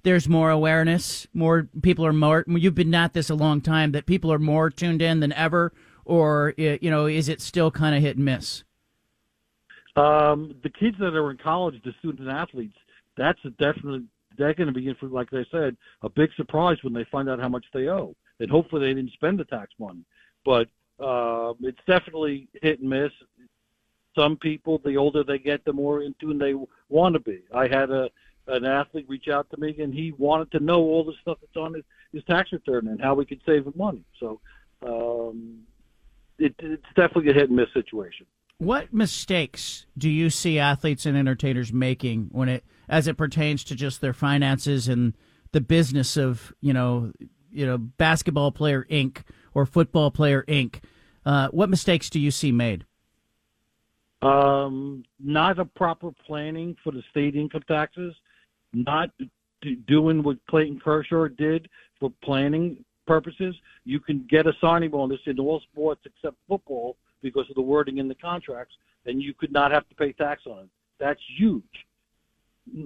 there's 0.06 0.28
more 0.28 0.50
awareness, 0.50 1.26
more 1.34 1.68
people 1.82 2.06
are 2.06 2.12
more. 2.12 2.44
You've 2.46 2.76
been 2.76 2.94
at 2.94 3.12
this 3.12 3.28
a 3.28 3.34
long 3.34 3.60
time. 3.60 3.90
That 3.90 4.06
people 4.06 4.32
are 4.32 4.38
more 4.38 4.70
tuned 4.70 5.02
in 5.02 5.18
than 5.18 5.32
ever, 5.32 5.72
or 6.04 6.54
you 6.56 6.90
know, 6.90 7.06
is 7.06 7.28
it 7.28 7.40
still 7.40 7.72
kind 7.72 7.96
of 7.96 8.02
hit 8.02 8.14
and 8.14 8.24
miss? 8.24 8.62
Um, 9.96 10.54
the 10.62 10.70
kids 10.70 10.96
that 11.00 11.14
are 11.14 11.30
in 11.30 11.38
college, 11.38 11.80
the 11.82 11.94
student 12.00 12.28
athletes, 12.28 12.76
that's 13.16 13.38
a 13.44 13.50
definite. 13.50 14.02
They're 14.36 14.54
going 14.54 14.66
to 14.66 14.72
be 14.72 14.88
in 14.88 14.94
for, 14.96 15.06
like 15.06 15.32
I 15.32 15.44
said, 15.50 15.76
a 16.02 16.10
big 16.10 16.30
surprise 16.36 16.76
when 16.82 16.92
they 16.92 17.04
find 17.04 17.28
out 17.28 17.40
how 17.40 17.48
much 17.48 17.64
they 17.72 17.88
owe, 17.88 18.14
and 18.38 18.50
hopefully 18.50 18.82
they 18.86 18.94
didn't 18.94 19.12
spend 19.12 19.38
the 19.38 19.44
tax 19.46 19.72
money. 19.78 20.04
But 20.44 20.68
uh, 21.02 21.54
it's 21.60 21.80
definitely 21.86 22.48
hit 22.62 22.80
and 22.80 22.90
miss. 22.90 23.10
some 24.14 24.36
people, 24.36 24.80
the 24.84 24.96
older 24.96 25.24
they 25.24 25.38
get, 25.38 25.64
the 25.64 25.72
more 25.72 26.02
in 26.02 26.14
tune 26.20 26.38
they 26.38 26.54
want 26.90 27.14
to 27.14 27.20
be. 27.20 27.40
I 27.54 27.66
had 27.66 27.90
a 27.90 28.10
an 28.48 28.64
athlete 28.64 29.06
reach 29.08 29.28
out 29.28 29.50
to 29.50 29.56
me, 29.56 29.74
and 29.80 29.92
he 29.92 30.12
wanted 30.12 30.50
to 30.52 30.60
know 30.60 30.80
all 30.80 31.04
the 31.04 31.14
stuff 31.20 31.38
that's 31.40 31.56
on 31.56 31.74
his, 31.74 31.84
his 32.12 32.22
tax 32.24 32.52
return 32.52 32.88
and 32.88 33.00
how 33.00 33.14
we 33.14 33.26
could 33.26 33.40
save 33.44 33.66
him 33.66 33.72
money. 33.76 34.04
So 34.20 34.40
um, 34.86 35.62
it, 36.38 36.54
it's 36.60 36.86
definitely 36.94 37.30
a 37.30 37.34
hit 37.34 37.48
and 37.48 37.56
miss 37.56 37.72
situation. 37.74 38.26
What 38.58 38.92
mistakes 38.92 39.86
do 39.98 40.08
you 40.08 40.30
see 40.30 40.58
athletes 40.58 41.04
and 41.04 41.16
entertainers 41.16 41.72
making 41.72 42.28
when 42.32 42.48
it, 42.48 42.64
as 42.88 43.06
it 43.06 43.18
pertains 43.18 43.62
to 43.64 43.74
just 43.74 44.00
their 44.00 44.14
finances 44.14 44.88
and 44.88 45.14
the 45.52 45.60
business 45.60 46.16
of 46.16 46.54
you 46.60 46.72
know, 46.72 47.12
you 47.52 47.66
know, 47.66 47.76
basketball 47.76 48.52
player 48.52 48.86
Inc. 48.90 49.22
or 49.52 49.66
football 49.66 50.10
player 50.10 50.42
Inc. 50.48 50.80
Uh, 51.24 51.48
what 51.48 51.68
mistakes 51.68 52.08
do 52.08 52.18
you 52.18 52.30
see 52.30 52.50
made? 52.50 52.86
Um, 54.22 55.04
not 55.22 55.58
a 55.58 55.64
proper 55.64 56.10
planning 56.26 56.76
for 56.82 56.92
the 56.92 57.02
state 57.10 57.36
income 57.36 57.64
taxes, 57.68 58.14
not 58.72 59.10
doing 59.86 60.22
what 60.22 60.38
Clayton 60.48 60.80
Kershaw 60.80 61.28
did 61.28 61.68
for 62.00 62.10
planning 62.22 62.84
purposes. 63.06 63.54
You 63.84 64.00
can 64.00 64.26
get 64.28 64.46
a 64.46 64.52
signing 64.60 64.90
bonus 64.90 65.20
in 65.26 65.38
all 65.38 65.60
sports 65.60 66.00
except 66.06 66.36
football 66.48 66.96
because 67.22 67.48
of 67.48 67.56
the 67.56 67.62
wording 67.62 67.98
in 67.98 68.08
the 68.08 68.14
contracts, 68.14 68.74
and 69.06 69.22
you 69.22 69.34
could 69.34 69.52
not 69.52 69.70
have 69.70 69.88
to 69.88 69.94
pay 69.94 70.12
tax 70.12 70.42
on 70.46 70.64
it. 70.64 70.68
That's 70.98 71.20
huge. 71.36 71.62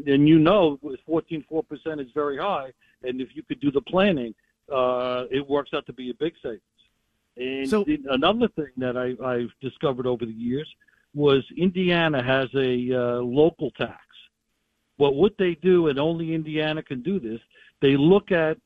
And 0.06 0.28
you 0.28 0.38
know, 0.38 0.78
with 0.82 1.00
14.4% 1.08 2.00
is 2.00 2.08
very 2.14 2.38
high, 2.38 2.72
and 3.02 3.20
if 3.20 3.28
you 3.34 3.42
could 3.42 3.60
do 3.60 3.70
the 3.70 3.80
planning, 3.80 4.34
uh, 4.70 5.24
it 5.30 5.48
works 5.48 5.70
out 5.74 5.86
to 5.86 5.92
be 5.92 6.10
a 6.10 6.14
big 6.14 6.34
savings. 6.42 6.60
And 7.36 7.68
so, 7.68 7.84
another 8.10 8.48
thing 8.48 8.72
that 8.76 8.96
I, 8.96 9.14
I've 9.24 9.50
discovered 9.60 10.06
over 10.06 10.26
the 10.26 10.32
years 10.32 10.68
was 11.14 11.42
Indiana 11.56 12.22
has 12.22 12.48
a 12.54 12.92
uh, 12.92 13.20
local 13.22 13.70
tax. 13.72 14.00
But 14.98 15.14
what 15.14 15.32
they 15.38 15.54
do, 15.54 15.88
and 15.88 15.98
only 15.98 16.34
Indiana 16.34 16.82
can 16.82 17.02
do 17.02 17.18
this, 17.18 17.40
they 17.80 17.96
look 17.96 18.30
at 18.30 18.58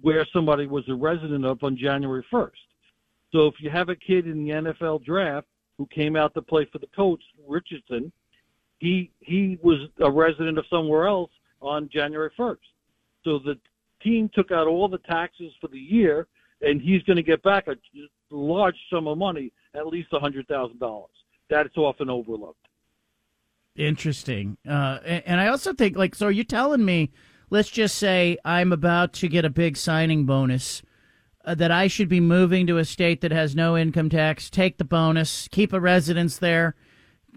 where 0.00 0.26
somebody 0.32 0.66
was 0.66 0.88
a 0.88 0.94
resident 0.94 1.44
of 1.44 1.62
on 1.62 1.76
January 1.76 2.24
1st. 2.32 2.50
So 3.32 3.46
if 3.46 3.54
you 3.60 3.70
have 3.70 3.88
a 3.88 3.96
kid 3.96 4.26
in 4.26 4.44
the 4.44 4.50
NFL 4.50 5.04
draft 5.04 5.46
who 5.78 5.86
came 5.86 6.16
out 6.16 6.34
to 6.34 6.42
play 6.42 6.66
for 6.70 6.78
the 6.78 6.86
coach, 6.94 7.22
Richardson, 7.48 8.12
he 8.78 9.10
he 9.20 9.58
was 9.62 9.88
a 10.00 10.10
resident 10.10 10.58
of 10.58 10.64
somewhere 10.68 11.06
else 11.06 11.30
on 11.60 11.88
January 11.92 12.30
1st. 12.38 12.56
So 13.24 13.38
the 13.38 13.58
team 14.02 14.30
took 14.34 14.50
out 14.50 14.66
all 14.66 14.88
the 14.88 14.98
taxes 14.98 15.52
for 15.60 15.68
the 15.68 15.78
year, 15.78 16.26
and 16.60 16.80
he's 16.80 17.02
going 17.04 17.16
to 17.16 17.22
get 17.22 17.42
back 17.42 17.68
a 17.68 17.76
large 18.30 18.76
sum 18.90 19.06
of 19.06 19.18
money, 19.18 19.52
at 19.74 19.86
least 19.86 20.08
a 20.12 20.18
hundred 20.18 20.46
thousand 20.48 20.78
dollars. 20.78 21.10
That's 21.48 21.76
often 21.76 22.10
overlooked. 22.10 22.58
Interesting, 23.76 24.58
uh, 24.68 24.98
and 25.04 25.40
I 25.40 25.46
also 25.46 25.72
think 25.72 25.96
like 25.96 26.14
so. 26.14 26.26
Are 26.26 26.30
you 26.30 26.44
telling 26.44 26.84
me? 26.84 27.10
Let's 27.48 27.68
just 27.68 27.96
say 27.96 28.38
I'm 28.46 28.72
about 28.72 29.12
to 29.14 29.28
get 29.28 29.44
a 29.44 29.50
big 29.50 29.76
signing 29.76 30.24
bonus. 30.24 30.82
Uh, 31.44 31.56
that 31.56 31.72
I 31.72 31.88
should 31.88 32.08
be 32.08 32.20
moving 32.20 32.68
to 32.68 32.78
a 32.78 32.84
state 32.84 33.20
that 33.22 33.32
has 33.32 33.56
no 33.56 33.76
income 33.76 34.08
tax, 34.08 34.48
take 34.48 34.78
the 34.78 34.84
bonus, 34.84 35.48
keep 35.48 35.72
a 35.72 35.80
residence 35.80 36.38
there, 36.38 36.76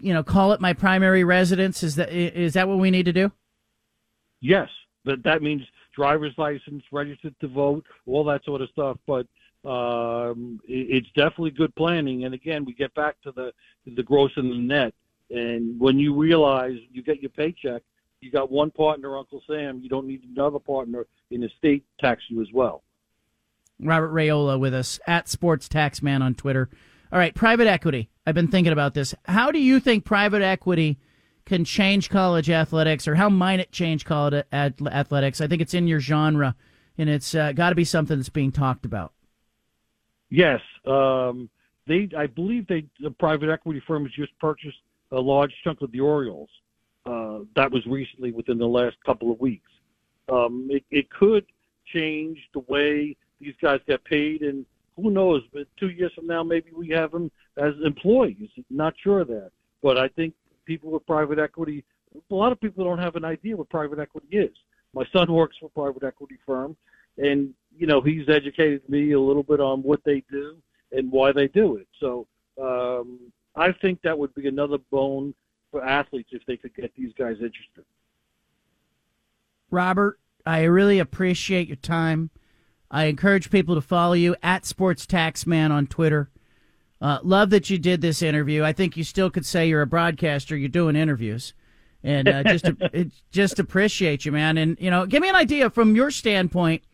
you 0.00 0.14
know, 0.14 0.22
call 0.22 0.52
it 0.52 0.60
my 0.60 0.72
primary 0.72 1.24
residence. 1.24 1.82
Is 1.82 1.96
that 1.96 2.12
is 2.12 2.54
that 2.54 2.68
what 2.68 2.78
we 2.78 2.92
need 2.92 3.06
to 3.06 3.12
do? 3.12 3.32
Yes, 4.40 4.68
but 5.04 5.24
that 5.24 5.42
means 5.42 5.62
driver's 5.92 6.34
license, 6.36 6.84
registered 6.92 7.34
to 7.40 7.48
vote, 7.48 7.84
all 8.06 8.22
that 8.24 8.44
sort 8.44 8.60
of 8.60 8.68
stuff. 8.68 8.98
But 9.06 9.26
um, 9.68 10.60
it, 10.68 10.86
it's 10.98 11.08
definitely 11.16 11.50
good 11.50 11.74
planning. 11.74 12.24
And 12.24 12.34
again, 12.34 12.64
we 12.64 12.74
get 12.74 12.94
back 12.94 13.20
to 13.22 13.32
the 13.32 13.52
the 13.86 14.02
gross 14.02 14.30
and 14.36 14.50
the 14.50 14.56
net. 14.56 14.94
And 15.30 15.80
when 15.80 15.98
you 15.98 16.14
realize 16.14 16.76
you 16.92 17.02
get 17.02 17.20
your 17.20 17.30
paycheck, 17.30 17.82
you 18.20 18.30
got 18.30 18.52
one 18.52 18.70
partner, 18.70 19.18
Uncle 19.18 19.42
Sam. 19.46 19.80
You 19.80 19.88
don't 19.88 20.06
need 20.06 20.22
another 20.24 20.60
partner 20.60 21.06
in 21.30 21.40
the 21.40 21.50
state 21.58 21.84
tax 21.98 22.22
you 22.28 22.40
as 22.40 22.48
well. 22.52 22.82
Robert 23.80 24.12
Raiola 24.12 24.58
with 24.58 24.74
us 24.74 24.98
at 25.06 25.28
Sports 25.28 25.68
Taxman 25.68 26.22
on 26.22 26.34
Twitter. 26.34 26.68
All 27.12 27.18
right, 27.18 27.34
private 27.34 27.66
equity. 27.66 28.10
I've 28.26 28.34
been 28.34 28.48
thinking 28.48 28.72
about 28.72 28.94
this. 28.94 29.14
How 29.26 29.52
do 29.52 29.58
you 29.58 29.78
think 29.80 30.04
private 30.04 30.42
equity 30.42 30.98
can 31.44 31.64
change 31.64 32.10
college 32.10 32.50
athletics, 32.50 33.06
or 33.06 33.14
how 33.14 33.28
might 33.28 33.60
it 33.60 33.70
change 33.70 34.04
college 34.04 34.44
athletics? 34.52 35.40
I 35.40 35.46
think 35.46 35.62
it's 35.62 35.74
in 35.74 35.86
your 35.86 36.00
genre, 36.00 36.56
and 36.98 37.08
it's 37.08 37.34
uh, 37.34 37.52
got 37.52 37.70
to 37.70 37.76
be 37.76 37.84
something 37.84 38.16
that's 38.16 38.28
being 38.28 38.50
talked 38.50 38.84
about. 38.84 39.12
Yes, 40.28 40.60
um, 40.86 41.48
they. 41.86 42.08
I 42.16 42.26
believe 42.26 42.66
they. 42.66 42.86
The 43.00 43.12
private 43.12 43.48
equity 43.48 43.80
firm 43.86 44.04
has 44.04 44.12
just 44.12 44.36
purchased 44.40 44.78
a 45.12 45.20
large 45.20 45.52
chunk 45.62 45.82
of 45.82 45.92
the 45.92 46.00
Orioles. 46.00 46.50
Uh, 47.04 47.40
that 47.54 47.70
was 47.70 47.86
recently, 47.86 48.32
within 48.32 48.58
the 48.58 48.66
last 48.66 48.96
couple 49.06 49.30
of 49.30 49.38
weeks. 49.38 49.70
Um, 50.28 50.66
it, 50.68 50.84
it 50.90 51.08
could 51.10 51.46
change 51.94 52.38
the 52.52 52.64
way 52.66 53.16
these 53.40 53.54
guys 53.60 53.80
get 53.86 54.04
paid, 54.04 54.42
and 54.42 54.64
who 54.96 55.10
knows? 55.10 55.42
But 55.52 55.66
two 55.76 55.90
years 55.90 56.12
from 56.14 56.26
now, 56.26 56.42
maybe 56.42 56.70
we 56.76 56.88
have 56.90 57.12
them 57.12 57.30
as 57.56 57.74
employees. 57.84 58.50
Not 58.70 58.94
sure 59.02 59.20
of 59.20 59.28
that, 59.28 59.50
but 59.82 59.98
I 59.98 60.08
think 60.08 60.34
people 60.64 60.90
with 60.90 61.06
private 61.06 61.38
equity. 61.38 61.84
A 62.30 62.34
lot 62.34 62.52
of 62.52 62.60
people 62.60 62.84
don't 62.84 62.98
have 62.98 63.16
an 63.16 63.24
idea 63.24 63.56
what 63.56 63.68
private 63.68 63.98
equity 63.98 64.28
is. 64.30 64.56
My 64.94 65.04
son 65.12 65.30
works 65.30 65.56
for 65.60 65.66
a 65.66 65.68
private 65.68 66.02
equity 66.02 66.38
firm, 66.46 66.76
and 67.18 67.52
you 67.76 67.86
know 67.86 68.00
he's 68.00 68.28
educated 68.28 68.88
me 68.88 69.12
a 69.12 69.20
little 69.20 69.42
bit 69.42 69.60
on 69.60 69.82
what 69.82 70.00
they 70.04 70.22
do 70.30 70.56
and 70.92 71.10
why 71.10 71.32
they 71.32 71.48
do 71.48 71.76
it. 71.76 71.86
So 72.00 72.26
um, 72.60 73.18
I 73.54 73.72
think 73.72 74.00
that 74.02 74.18
would 74.18 74.34
be 74.34 74.48
another 74.48 74.78
bone 74.90 75.34
for 75.70 75.84
athletes 75.84 76.30
if 76.32 76.44
they 76.46 76.56
could 76.56 76.74
get 76.74 76.92
these 76.96 77.12
guys 77.18 77.34
interested. 77.34 77.84
Robert, 79.70 80.18
I 80.44 80.62
really 80.62 80.98
appreciate 81.00 81.66
your 81.66 81.76
time. 81.76 82.30
I 82.96 83.04
encourage 83.04 83.50
people 83.50 83.74
to 83.74 83.82
follow 83.82 84.14
you 84.14 84.36
at 84.42 84.64
Sports 84.64 85.04
Taxman 85.04 85.70
on 85.70 85.86
Twitter. 85.86 86.30
Uh, 86.98 87.18
love 87.22 87.50
that 87.50 87.68
you 87.68 87.76
did 87.76 88.00
this 88.00 88.22
interview. 88.22 88.64
I 88.64 88.72
think 88.72 88.96
you 88.96 89.04
still 89.04 89.28
could 89.28 89.44
say 89.44 89.68
you're 89.68 89.82
a 89.82 89.86
broadcaster. 89.86 90.56
You're 90.56 90.70
doing 90.70 90.96
interviews, 90.96 91.52
and 92.02 92.26
uh, 92.26 92.42
just 92.44 92.70
just 93.30 93.58
appreciate 93.58 94.24
you, 94.24 94.32
man. 94.32 94.56
And 94.56 94.78
you 94.80 94.90
know, 94.90 95.04
give 95.04 95.20
me 95.20 95.28
an 95.28 95.34
idea 95.34 95.68
from 95.68 95.94
your 95.94 96.10
standpoint. 96.10 96.84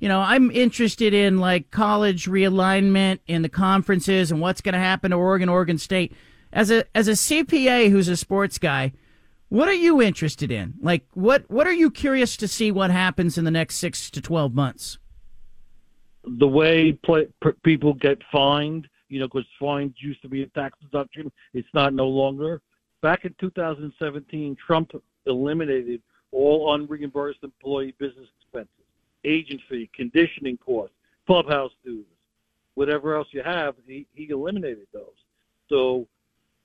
You 0.00 0.08
know, 0.08 0.18
I'm 0.18 0.50
interested 0.50 1.14
in 1.14 1.38
like 1.38 1.70
college 1.70 2.26
realignment 2.26 3.20
in 3.28 3.42
the 3.42 3.48
conferences 3.48 4.32
and 4.32 4.40
what's 4.40 4.60
going 4.60 4.72
to 4.72 4.80
happen 4.80 5.12
to 5.12 5.16
Oregon, 5.16 5.48
Oregon 5.48 5.78
State. 5.78 6.12
As 6.52 6.72
a 6.72 6.84
as 6.92 7.06
a 7.06 7.12
CPA 7.12 7.88
who's 7.92 8.08
a 8.08 8.16
sports 8.16 8.58
guy, 8.58 8.94
what 9.48 9.68
are 9.68 9.74
you 9.74 10.02
interested 10.02 10.50
in? 10.50 10.74
Like, 10.82 11.06
what 11.14 11.48
what 11.48 11.68
are 11.68 11.72
you 11.72 11.88
curious 11.88 12.36
to 12.38 12.48
see 12.48 12.72
what 12.72 12.90
happens 12.90 13.38
in 13.38 13.44
the 13.44 13.52
next 13.52 13.76
six 13.76 14.10
to 14.10 14.20
twelve 14.20 14.52
months? 14.52 14.98
The 16.26 16.46
way 16.46 16.92
play, 16.92 17.28
people 17.62 17.94
get 17.94 18.18
fined, 18.32 18.88
you 19.08 19.20
know, 19.20 19.26
because 19.26 19.46
fines 19.60 19.94
used 19.98 20.20
to 20.22 20.28
be 20.28 20.42
a 20.42 20.46
tax 20.48 20.76
deduction, 20.80 21.30
it's 21.54 21.68
not 21.72 21.94
no 21.94 22.06
longer. 22.06 22.60
Back 23.02 23.24
in 23.24 23.34
2017, 23.40 24.56
Trump 24.64 24.90
eliminated 25.26 26.02
all 26.32 26.74
unreimbursed 26.74 27.42
employee 27.42 27.94
business 27.98 28.28
expenses, 28.40 28.70
agent 29.24 29.60
fee, 29.68 29.88
conditioning 29.94 30.56
costs, 30.58 30.94
clubhouse 31.26 31.72
dues, 31.84 32.04
whatever 32.74 33.16
else 33.16 33.28
you 33.30 33.42
have. 33.42 33.74
He, 33.86 34.06
he 34.12 34.30
eliminated 34.30 34.86
those. 34.92 35.04
So 35.68 36.06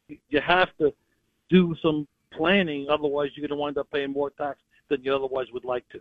you 0.08 0.42
have 0.42 0.70
to 0.80 0.94
do 1.50 1.76
some 1.82 2.08
planning, 2.34 2.88
otherwise 2.90 3.30
you're 3.36 3.48
going 3.48 3.58
to 3.58 3.62
wind 3.62 3.78
up 3.78 3.90
paying 3.92 4.12
more 4.12 4.32
tax 4.32 4.60
than 4.90 5.04
you 5.04 5.14
otherwise 5.16 5.48
would 5.54 5.66
like 5.66 5.88
to. 5.90 6.00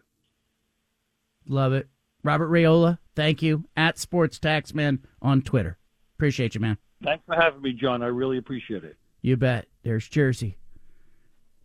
Love 1.47 1.73
it. 1.73 1.89
Robert 2.23 2.49
Raiola, 2.49 2.99
thank 3.15 3.43
you. 3.43 3.65
At 3.77 3.99
Sports 3.99 4.39
Taxman 4.39 5.01
on 5.23 5.43
Twitter. 5.43 5.79
Appreciate 6.17 6.55
you, 6.55 6.61
man. 6.61 6.79
Thanks 7.03 7.25
for 7.27 7.35
having 7.35 7.63
me, 7.63 7.73
John. 7.73 8.03
I 8.03 8.07
really 8.07 8.39
appreciate 8.39 8.85
it. 8.85 8.97
You 9.23 9.37
bet. 9.37 9.67
There's 9.83 10.09
Jersey. 10.09 10.59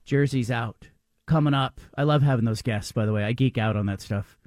Jersey's 0.06 0.52
out. 0.52 0.90
Coming 1.26 1.54
up. 1.54 1.82
I 1.98 2.04
love 2.04 2.22
having 2.22 2.46
those 2.46 2.62
guests, 2.62 2.92
by 2.92 3.06
the 3.06 3.14
way. 3.14 3.24
I 3.24 3.34
geek 3.34 3.58
out 3.58 3.76
on 3.76 3.88
that 3.88 4.02
stuff. 4.02 4.38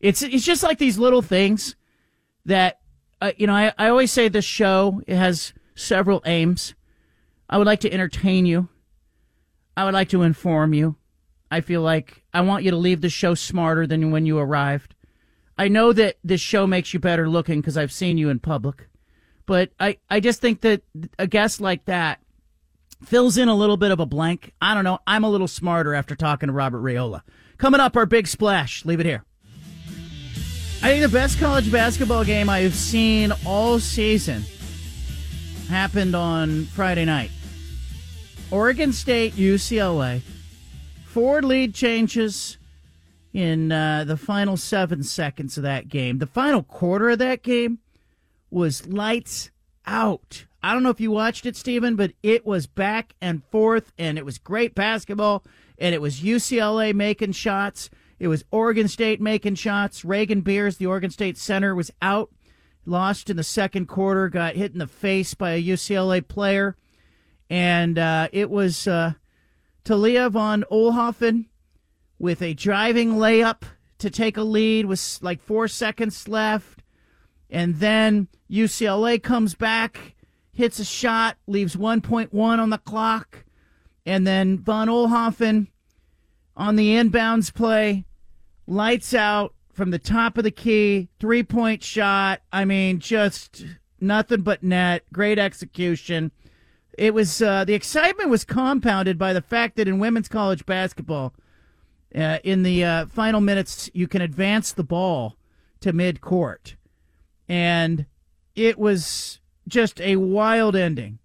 It's 0.00 0.22
it's 0.22 0.44
just 0.44 0.62
like 0.62 0.78
these 0.78 0.96
little 0.96 1.22
things 1.22 1.74
that 2.44 2.80
uh, 3.20 3.32
you 3.36 3.46
know, 3.46 3.54
I, 3.54 3.72
I 3.76 3.88
always 3.88 4.12
say 4.12 4.28
this 4.28 4.44
show 4.44 5.02
it 5.06 5.16
has 5.16 5.52
several 5.74 6.22
aims. 6.24 6.74
I 7.50 7.58
would 7.58 7.66
like 7.66 7.80
to 7.80 7.92
entertain 7.92 8.46
you. 8.46 8.68
I 9.76 9.84
would 9.84 9.94
like 9.94 10.10
to 10.10 10.22
inform 10.22 10.74
you. 10.74 10.96
I 11.50 11.60
feel 11.60 11.82
like 11.82 12.22
I 12.32 12.42
want 12.42 12.64
you 12.64 12.70
to 12.70 12.76
leave 12.76 13.00
the 13.00 13.08
show 13.08 13.34
smarter 13.34 13.86
than 13.86 14.10
when 14.10 14.26
you 14.26 14.38
arrived. 14.38 14.94
I 15.58 15.66
know 15.68 15.92
that 15.92 16.16
this 16.22 16.40
show 16.40 16.66
makes 16.66 16.94
you 16.94 17.00
better 17.00 17.28
looking 17.28 17.60
because 17.60 17.76
I've 17.76 17.92
seen 17.92 18.16
you 18.16 18.28
in 18.28 18.38
public, 18.38 18.88
but 19.44 19.70
I, 19.80 19.98
I 20.08 20.20
just 20.20 20.40
think 20.40 20.60
that 20.60 20.82
a 21.18 21.26
guest 21.26 21.60
like 21.60 21.84
that 21.86 22.20
fills 23.04 23.36
in 23.36 23.48
a 23.48 23.54
little 23.54 23.76
bit 23.76 23.90
of 23.90 23.98
a 23.98 24.06
blank. 24.06 24.52
I 24.60 24.74
don't 24.74 24.84
know. 24.84 25.00
I'm 25.06 25.24
a 25.24 25.30
little 25.30 25.48
smarter 25.48 25.94
after 25.94 26.14
talking 26.14 26.46
to 26.46 26.52
Robert 26.52 26.80
Raiola. 26.80 27.22
Coming 27.56 27.80
up, 27.80 27.96
our 27.96 28.06
big 28.06 28.28
splash. 28.28 28.84
Leave 28.84 29.00
it 29.00 29.06
here. 29.06 29.24
I 30.80 30.90
think 30.90 31.02
the 31.02 31.08
best 31.08 31.40
college 31.40 31.72
basketball 31.72 32.24
game 32.24 32.48
I've 32.48 32.74
seen 32.74 33.32
all 33.44 33.80
season 33.80 34.44
happened 35.68 36.14
on 36.14 36.66
Friday 36.66 37.04
night. 37.04 37.32
Oregon 38.52 38.92
State, 38.92 39.34
UCLA. 39.34 40.22
Four 41.04 41.42
lead 41.42 41.74
changes 41.74 42.57
in 43.32 43.70
uh, 43.70 44.04
the 44.04 44.16
final 44.16 44.56
seven 44.56 45.02
seconds 45.02 45.56
of 45.56 45.62
that 45.62 45.88
game. 45.88 46.18
The 46.18 46.26
final 46.26 46.62
quarter 46.62 47.10
of 47.10 47.18
that 47.18 47.42
game 47.42 47.78
was 48.50 48.86
lights 48.86 49.50
out. 49.86 50.46
I 50.62 50.72
don't 50.72 50.82
know 50.82 50.90
if 50.90 51.00
you 51.00 51.10
watched 51.10 51.46
it, 51.46 51.56
Stephen, 51.56 51.94
but 51.96 52.12
it 52.22 52.44
was 52.44 52.66
back 52.66 53.14
and 53.20 53.44
forth, 53.44 53.92
and 53.98 54.18
it 54.18 54.24
was 54.24 54.38
great 54.38 54.74
basketball, 54.74 55.44
and 55.78 55.94
it 55.94 56.02
was 56.02 56.20
UCLA 56.20 56.92
making 56.94 57.32
shots. 57.32 57.90
It 58.18 58.28
was 58.28 58.44
Oregon 58.50 58.88
State 58.88 59.20
making 59.20 59.54
shots. 59.54 60.02
Raegan 60.02 60.42
Beers, 60.42 60.78
the 60.78 60.86
Oregon 60.86 61.10
State 61.10 61.38
center, 61.38 61.74
was 61.74 61.92
out, 62.02 62.30
lost 62.84 63.30
in 63.30 63.36
the 63.36 63.44
second 63.44 63.86
quarter, 63.86 64.28
got 64.28 64.56
hit 64.56 64.72
in 64.72 64.78
the 64.78 64.88
face 64.88 65.34
by 65.34 65.52
a 65.52 65.62
UCLA 65.62 66.26
player, 66.26 66.76
and 67.48 67.98
uh, 67.98 68.28
it 68.32 68.50
was 68.50 68.88
uh, 68.88 69.12
Talia 69.84 70.28
von 70.28 70.64
Oelhoffen 70.72 71.46
with 72.18 72.42
a 72.42 72.54
driving 72.54 73.14
layup 73.14 73.62
to 73.98 74.10
take 74.10 74.36
a 74.36 74.42
lead 74.42 74.86
with 74.86 75.18
like 75.22 75.40
four 75.40 75.68
seconds 75.68 76.28
left. 76.28 76.82
And 77.50 77.76
then 77.76 78.28
UCLA 78.50 79.22
comes 79.22 79.54
back, 79.54 80.14
hits 80.52 80.78
a 80.78 80.84
shot, 80.84 81.36
leaves 81.46 81.76
1.1 81.76 82.32
on 82.34 82.70
the 82.70 82.78
clock. 82.78 83.44
And 84.04 84.26
then 84.26 84.58
Von 84.58 84.88
Oelhoffen 84.88 85.68
on 86.56 86.76
the 86.76 86.90
inbounds 86.90 87.52
play, 87.52 88.04
lights 88.66 89.14
out 89.14 89.54
from 89.72 89.90
the 89.90 89.98
top 89.98 90.36
of 90.36 90.44
the 90.44 90.50
key, 90.50 91.08
three 91.20 91.42
point 91.42 91.82
shot. 91.82 92.40
I 92.52 92.64
mean, 92.64 92.98
just 92.98 93.64
nothing 94.00 94.42
but 94.42 94.62
net. 94.62 95.04
Great 95.12 95.38
execution. 95.38 96.32
It 96.96 97.14
was 97.14 97.40
uh, 97.40 97.64
the 97.64 97.74
excitement 97.74 98.28
was 98.28 98.44
compounded 98.44 99.18
by 99.18 99.32
the 99.32 99.40
fact 99.40 99.76
that 99.76 99.86
in 99.86 100.00
women's 100.00 100.28
college 100.28 100.66
basketball, 100.66 101.32
uh, 102.14 102.38
in 102.42 102.62
the 102.62 102.84
uh, 102.84 103.06
final 103.06 103.40
minutes, 103.40 103.90
you 103.92 104.08
can 104.08 104.22
advance 104.22 104.72
the 104.72 104.84
ball 104.84 105.36
to 105.80 105.92
mid 105.92 106.20
court. 106.20 106.76
And 107.48 108.06
it 108.54 108.78
was 108.78 109.40
just 109.66 110.00
a 110.00 110.16
wild 110.16 110.74
ending. 110.74 111.18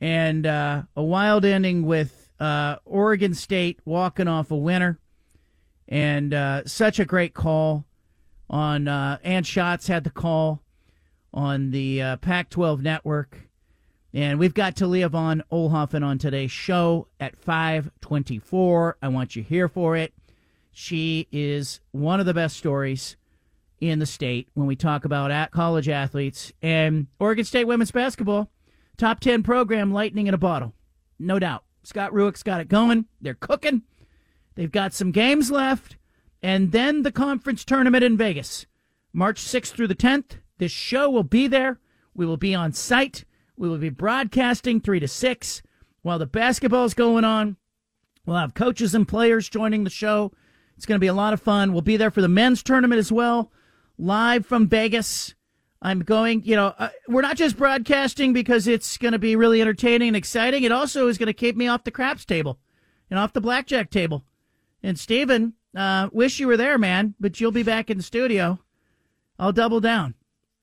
And 0.00 0.46
uh, 0.46 0.82
a 0.96 1.02
wild 1.02 1.44
ending 1.44 1.84
with 1.84 2.30
uh, 2.40 2.76
Oregon 2.84 3.34
State 3.34 3.80
walking 3.84 4.28
off 4.28 4.50
a 4.50 4.56
winner. 4.56 4.98
And 5.88 6.34
uh, 6.34 6.64
such 6.66 6.98
a 6.98 7.04
great 7.04 7.34
call 7.34 7.84
on, 8.48 8.88
uh, 8.88 9.18
Ann 9.22 9.42
Schatz 9.42 9.88
had 9.88 10.04
the 10.04 10.10
call 10.10 10.62
on 11.32 11.70
the 11.70 12.16
Pac 12.20 12.50
12 12.50 12.82
network. 12.82 13.47
And 14.14 14.38
we've 14.38 14.54
got 14.54 14.74
Talia 14.74 15.08
von 15.08 15.42
Oelhoffen 15.52 16.02
on 16.02 16.18
today's 16.18 16.50
show 16.50 17.08
at 17.20 17.36
524. 17.36 18.96
I 19.02 19.08
want 19.08 19.36
you 19.36 19.42
here 19.42 19.68
for 19.68 19.96
it. 19.96 20.14
She 20.70 21.28
is 21.30 21.80
one 21.90 22.20
of 22.20 22.26
the 22.26 22.32
best 22.32 22.56
stories 22.56 23.16
in 23.80 23.98
the 23.98 24.06
state 24.06 24.48
when 24.54 24.66
we 24.66 24.76
talk 24.76 25.04
about 25.04 25.30
at 25.30 25.50
college 25.50 25.88
athletes 25.88 26.52
and 26.62 27.06
Oregon 27.20 27.44
State 27.44 27.66
women's 27.66 27.90
basketball. 27.90 28.50
Top 28.96 29.20
10 29.20 29.42
program, 29.42 29.92
lightning 29.92 30.26
in 30.26 30.34
a 30.34 30.38
bottle. 30.38 30.74
No 31.18 31.38
doubt. 31.38 31.64
Scott 31.82 32.12
Rueck's 32.12 32.42
got 32.42 32.60
it 32.60 32.68
going. 32.68 33.06
They're 33.20 33.34
cooking. 33.34 33.82
They've 34.54 34.72
got 34.72 34.94
some 34.94 35.12
games 35.12 35.50
left. 35.50 35.96
And 36.42 36.72
then 36.72 37.02
the 37.02 37.12
conference 37.12 37.64
tournament 37.64 38.04
in 38.04 38.16
Vegas, 38.16 38.66
March 39.12 39.40
6th 39.40 39.72
through 39.72 39.88
the 39.88 39.94
10th. 39.94 40.38
This 40.58 40.72
show 40.72 41.10
will 41.10 41.24
be 41.24 41.46
there. 41.46 41.78
We 42.14 42.26
will 42.26 42.36
be 42.36 42.54
on 42.54 42.72
site. 42.72 43.24
We 43.58 43.68
will 43.68 43.78
be 43.78 43.90
broadcasting 43.90 44.80
3 44.80 45.00
to 45.00 45.08
6 45.08 45.62
while 46.02 46.20
the 46.20 46.26
basketball's 46.26 46.94
going 46.94 47.24
on. 47.24 47.56
We'll 48.24 48.36
have 48.36 48.54
coaches 48.54 48.94
and 48.94 49.06
players 49.06 49.48
joining 49.48 49.82
the 49.82 49.90
show. 49.90 50.32
It's 50.76 50.86
going 50.86 50.96
to 50.96 51.04
be 51.04 51.08
a 51.08 51.14
lot 51.14 51.32
of 51.32 51.42
fun. 51.42 51.72
We'll 51.72 51.82
be 51.82 51.96
there 51.96 52.12
for 52.12 52.22
the 52.22 52.28
men's 52.28 52.62
tournament 52.62 53.00
as 53.00 53.10
well, 53.10 53.50
live 53.98 54.46
from 54.46 54.68
Vegas. 54.68 55.34
I'm 55.82 56.00
going, 56.00 56.44
you 56.44 56.54
know, 56.54 56.72
uh, 56.78 56.90
we're 57.08 57.22
not 57.22 57.36
just 57.36 57.56
broadcasting 57.56 58.32
because 58.32 58.68
it's 58.68 58.96
going 58.96 59.12
to 59.12 59.18
be 59.18 59.34
really 59.34 59.60
entertaining 59.60 60.08
and 60.08 60.16
exciting. 60.16 60.62
It 60.62 60.70
also 60.70 61.08
is 61.08 61.18
going 61.18 61.26
to 61.26 61.32
keep 61.32 61.56
me 61.56 61.66
off 61.66 61.82
the 61.82 61.90
craps 61.90 62.24
table 62.24 62.60
and 63.10 63.18
off 63.18 63.32
the 63.32 63.40
blackjack 63.40 63.90
table. 63.90 64.24
And 64.84 64.96
Steven, 64.96 65.54
uh, 65.76 66.10
wish 66.12 66.38
you 66.38 66.46
were 66.46 66.56
there, 66.56 66.78
man, 66.78 67.14
but 67.18 67.40
you'll 67.40 67.50
be 67.50 67.64
back 67.64 67.90
in 67.90 67.96
the 67.96 68.04
studio. 68.04 68.60
I'll 69.36 69.52
double 69.52 69.80
down 69.80 70.14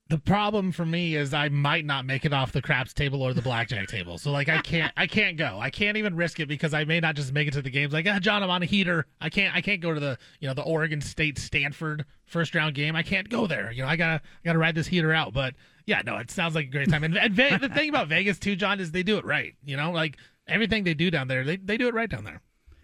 the 0.08 0.20
problem 0.20 0.72
for 0.72 0.86
me 0.86 1.16
is 1.16 1.34
I 1.34 1.50
might 1.50 1.84
not 1.84 2.06
make 2.06 2.26
it 2.26 2.34
off 2.34 2.52
the 2.52 2.62
craps 2.62 2.94
table 2.94 3.24
or 3.24 3.34
the 3.34 3.42
blackjack 3.42 3.88
table. 3.88 4.20
So 4.20 4.32
like 4.32 4.50
I 4.50 4.62
can't 4.62 4.94
I 4.96 5.08
can't 5.08 5.36
go. 5.36 5.58
I 5.60 5.72
can't 5.72 5.98
even 5.98 6.16
risk 6.16 6.40
it 6.40 6.48
because 6.48 6.76
I 6.76 6.84
may 6.84 7.00
not 7.00 7.16
just 7.16 7.34
make 7.34 7.48
it 7.48 7.52
to 7.52 7.62
the 7.64 7.72
games. 7.72 7.92
Like, 7.92 8.06
ah, 8.08 8.20
John, 8.20 8.44
I'm 8.44 8.52
on 8.52 8.62
a 8.62 8.68
heater. 8.68 9.08
I 9.20 9.30
can't 9.30 9.56
I 9.56 9.62
can't 9.62 9.82
go 9.82 9.94
to 9.96 10.00
the 10.00 10.20
you 10.40 10.48
know 10.48 10.54
the 10.54 10.62
Oregon 10.62 11.02
State 11.02 11.40
Stanford 11.40 12.06
first 12.26 12.54
round 12.54 12.76
game. 12.76 12.96
I 12.96 13.02
can't 13.02 13.28
go 13.30 13.48
there. 13.48 13.72
You 13.72 13.82
know, 13.82 13.88
I 13.88 13.96
gotta 13.96 14.22
I 14.24 14.46
gotta 14.46 14.60
ride 14.60 14.76
this 14.76 14.86
heater 14.88 15.12
out. 15.12 15.34
But 15.34 15.56
yeah, 15.88 16.04
no, 16.06 16.18
it 16.18 16.30
sounds 16.30 16.54
like 16.54 16.68
a 16.68 16.72
great 16.72 16.90
time. 16.90 17.04
And, 17.04 17.18
and 17.18 17.34
Ve- 17.34 17.58
the 17.58 17.70
thing 17.70 17.90
about 17.90 18.08
Vegas 18.08 18.38
too, 18.38 18.56
John, 18.56 18.80
is 18.80 18.92
they 18.92 19.04
do 19.04 19.18
it 19.18 19.26
right. 19.26 19.56
You 19.64 19.76
know, 19.76 19.92
like 19.92 20.18
everything 20.48 20.84
they 20.84 20.94
do 20.94 21.10
down 21.10 21.28
there, 21.28 21.44
they 21.44 21.58
they 21.58 21.78
do 21.78 21.88
it 21.88 21.96
right 21.96 22.10
down 22.10 22.26
there. 22.26 22.42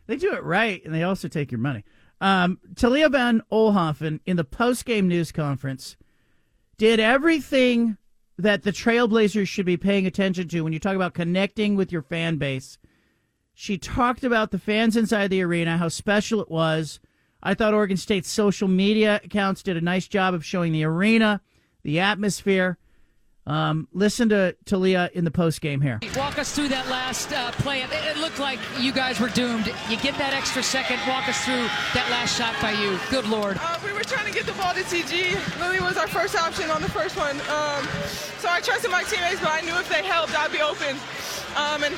They 0.08 0.16
do 0.16 0.34
it 0.34 0.44
right, 0.44 0.84
and 0.84 0.94
they 0.94 1.04
also 1.04 1.28
take 1.28 1.52
your 1.52 1.60
money. 1.60 1.84
Um, 2.20 2.60
Talia 2.76 3.10
von 3.10 3.44
Oelhoffen 3.52 4.22
in 4.26 4.38
the 4.38 4.44
post 4.44 4.86
game 4.86 5.08
news 5.08 5.32
conference 5.32 5.98
did 6.82 7.00
everything 7.00 7.96
that 8.40 8.64
the 8.64 8.72
Trailblazers 8.72 9.48
should 9.48 9.68
be 9.68 9.78
paying 9.78 10.08
attention 10.08 10.48
to 10.48 10.62
when 10.62 10.74
you 10.74 10.80
talk 10.80 10.96
about 10.96 11.14
connecting 11.14 11.76
with 11.76 11.92
your 11.92 12.02
fan 12.02 12.38
base. 12.38 12.80
She 13.54 13.78
talked 13.78 14.24
about 14.24 14.50
the 14.50 14.58
fans 14.58 14.98
inside 14.98 15.28
the 15.28 15.44
arena, 15.44 15.78
how 15.78 15.90
special 15.90 16.42
it 16.42 16.50
was. 16.50 17.00
I 17.44 17.54
thought 17.54 17.76
Oregon 17.76 17.98
State's 17.98 18.32
social 18.32 18.68
media 18.68 19.22
accounts 19.24 19.62
did 19.62 19.78
a 19.78 19.82
nice 19.82 20.08
job 20.08 20.34
of 20.34 20.44
showing 20.44 20.72
the 20.72 20.84
arena, 20.84 21.42
the 21.84 22.00
atmosphere. 22.00 22.80
Um, 23.48 23.88
listen 23.92 24.30
to 24.30 24.56
Talia 24.66 25.10
in 25.14 25.26
the 25.26 25.32
post 25.32 25.62
game 25.62 25.82
here. 25.82 26.00
Walk 26.16 26.38
us 26.38 26.54
through 26.56 26.68
that 26.70 26.88
last 26.90 27.34
uh, 27.34 27.52
play. 27.54 27.82
It, 27.82 27.90
it, 27.92 28.18
looked 28.18 28.40
like 28.40 28.60
you 28.80 28.92
guys 28.92 29.20
were 29.20 29.30
doomed. 29.30 29.68
You 29.90 29.98
get 29.98 30.16
that 30.20 30.34
extra 30.34 30.62
second. 30.62 31.00
Walk 31.08 31.28
us 31.28 31.44
through 31.44 31.66
that 31.94 32.08
last 32.12 32.38
shot 32.38 32.54
by 32.62 32.72
you. 32.72 33.00
Good 33.10 33.28
lord. 33.28 33.58
Uh, 33.60 33.80
we 33.84 33.94
were 33.94 34.04
trying 34.04 34.28
to 34.28 34.34
get 34.34 34.46
the 34.46 34.54
ball 34.54 34.74
to 34.74 34.82
TG. 34.82 35.34
Lily 35.60 35.80
was 35.82 35.98
our 35.98 36.08
first 36.08 36.36
option 36.36 36.70
on 36.70 36.82
the 36.82 36.90
first 36.90 37.18
one. 37.18 37.36
Um, 37.50 37.82
so 38.38 38.48
I 38.48 38.62
trusted 38.62 38.92
my 38.92 39.04
teammates, 39.04 39.40
but 39.40 39.50
I 39.50 39.62
knew 39.62 39.78
if 39.80 39.90
they 39.90 40.04
helped, 40.04 40.38
I'd 40.38 40.52
be 40.52 40.62
open. 40.62 40.96
Um, 41.58 41.84
and 41.84 41.96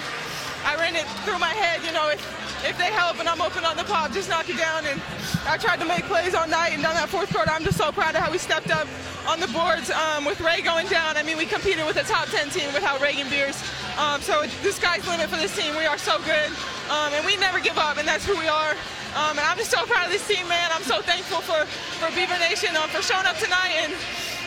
I 0.63 0.75
ran 0.79 0.95
it 0.95 1.06
through 1.27 1.39
my 1.39 1.51
head. 1.51 1.84
You 1.86 1.91
know, 1.91 2.10
if 2.10 2.23
if 2.63 2.78
they 2.78 2.91
help 2.91 3.19
and 3.19 3.28
I'm 3.28 3.41
open 3.41 3.65
on 3.65 3.76
the 3.76 3.84
pop, 3.84 4.12
just 4.12 4.30
knock 4.30 4.49
it 4.49 4.58
down. 4.58 4.86
And 4.86 5.02
I 5.45 5.58
tried 5.58 5.80
to 5.80 5.86
make 5.86 6.04
plays 6.06 6.34
all 6.34 6.47
night. 6.47 6.73
And 6.73 6.82
down 6.82 6.95
that 6.95 7.10
fourth 7.10 7.32
quarter, 7.34 7.52
I'm 7.52 7.63
just 7.63 7.78
so 7.78 7.91
proud 7.91 8.15
of 8.15 8.21
how 8.21 8.32
we 8.32 8.38
stepped 8.38 8.71
up 8.71 8.88
on 9.28 9.39
the 9.39 9.47
boards 9.47 9.89
um, 9.91 10.26
with 10.26 10.39
Ray 10.41 10.62
going 10.62 10.88
down. 10.88 11.17
I 11.17 11.23
mean, 11.23 11.38
we 11.38 11.45
competed 11.45 11.86
with 11.86 11.97
a 11.97 12.04
top 12.04 12.28
10 12.28 12.49
team 12.49 12.73
without 12.73 12.99
Raegan 12.99 13.30
Beers. 13.30 13.62
Um, 13.97 14.21
so 14.21 14.43
the 14.63 14.71
sky's 14.71 15.08
limit 15.08 15.30
for 15.30 15.38
this 15.38 15.56
team. 15.56 15.76
We 15.76 15.86
are 15.86 15.97
so 15.97 16.17
good, 16.19 16.49
um, 16.89 17.13
and 17.13 17.26
we 17.26 17.38
never 17.38 17.60
give 17.60 17.78
up, 17.78 17.97
and 17.97 18.08
that's 18.08 18.26
who 18.26 18.38
we 18.38 18.47
are. 18.47 18.71
Um, 19.15 19.38
and 19.38 19.45
I'm 19.45 19.58
just 19.58 19.69
so 19.69 19.86
proud 19.86 20.06
of 20.06 20.12
this 20.12 20.28
team, 20.28 20.47
man. 20.47 20.71
I'm 20.73 20.82
so 20.84 21.02
thankful 21.02 21.41
for, 21.41 21.65
for 22.02 22.10
Beaver 22.15 22.38
Nation 22.39 22.76
um, 22.76 22.89
for 22.89 23.02
showing 23.02 23.26
up 23.26 23.38
tonight 23.38 23.76
and, 23.84 23.93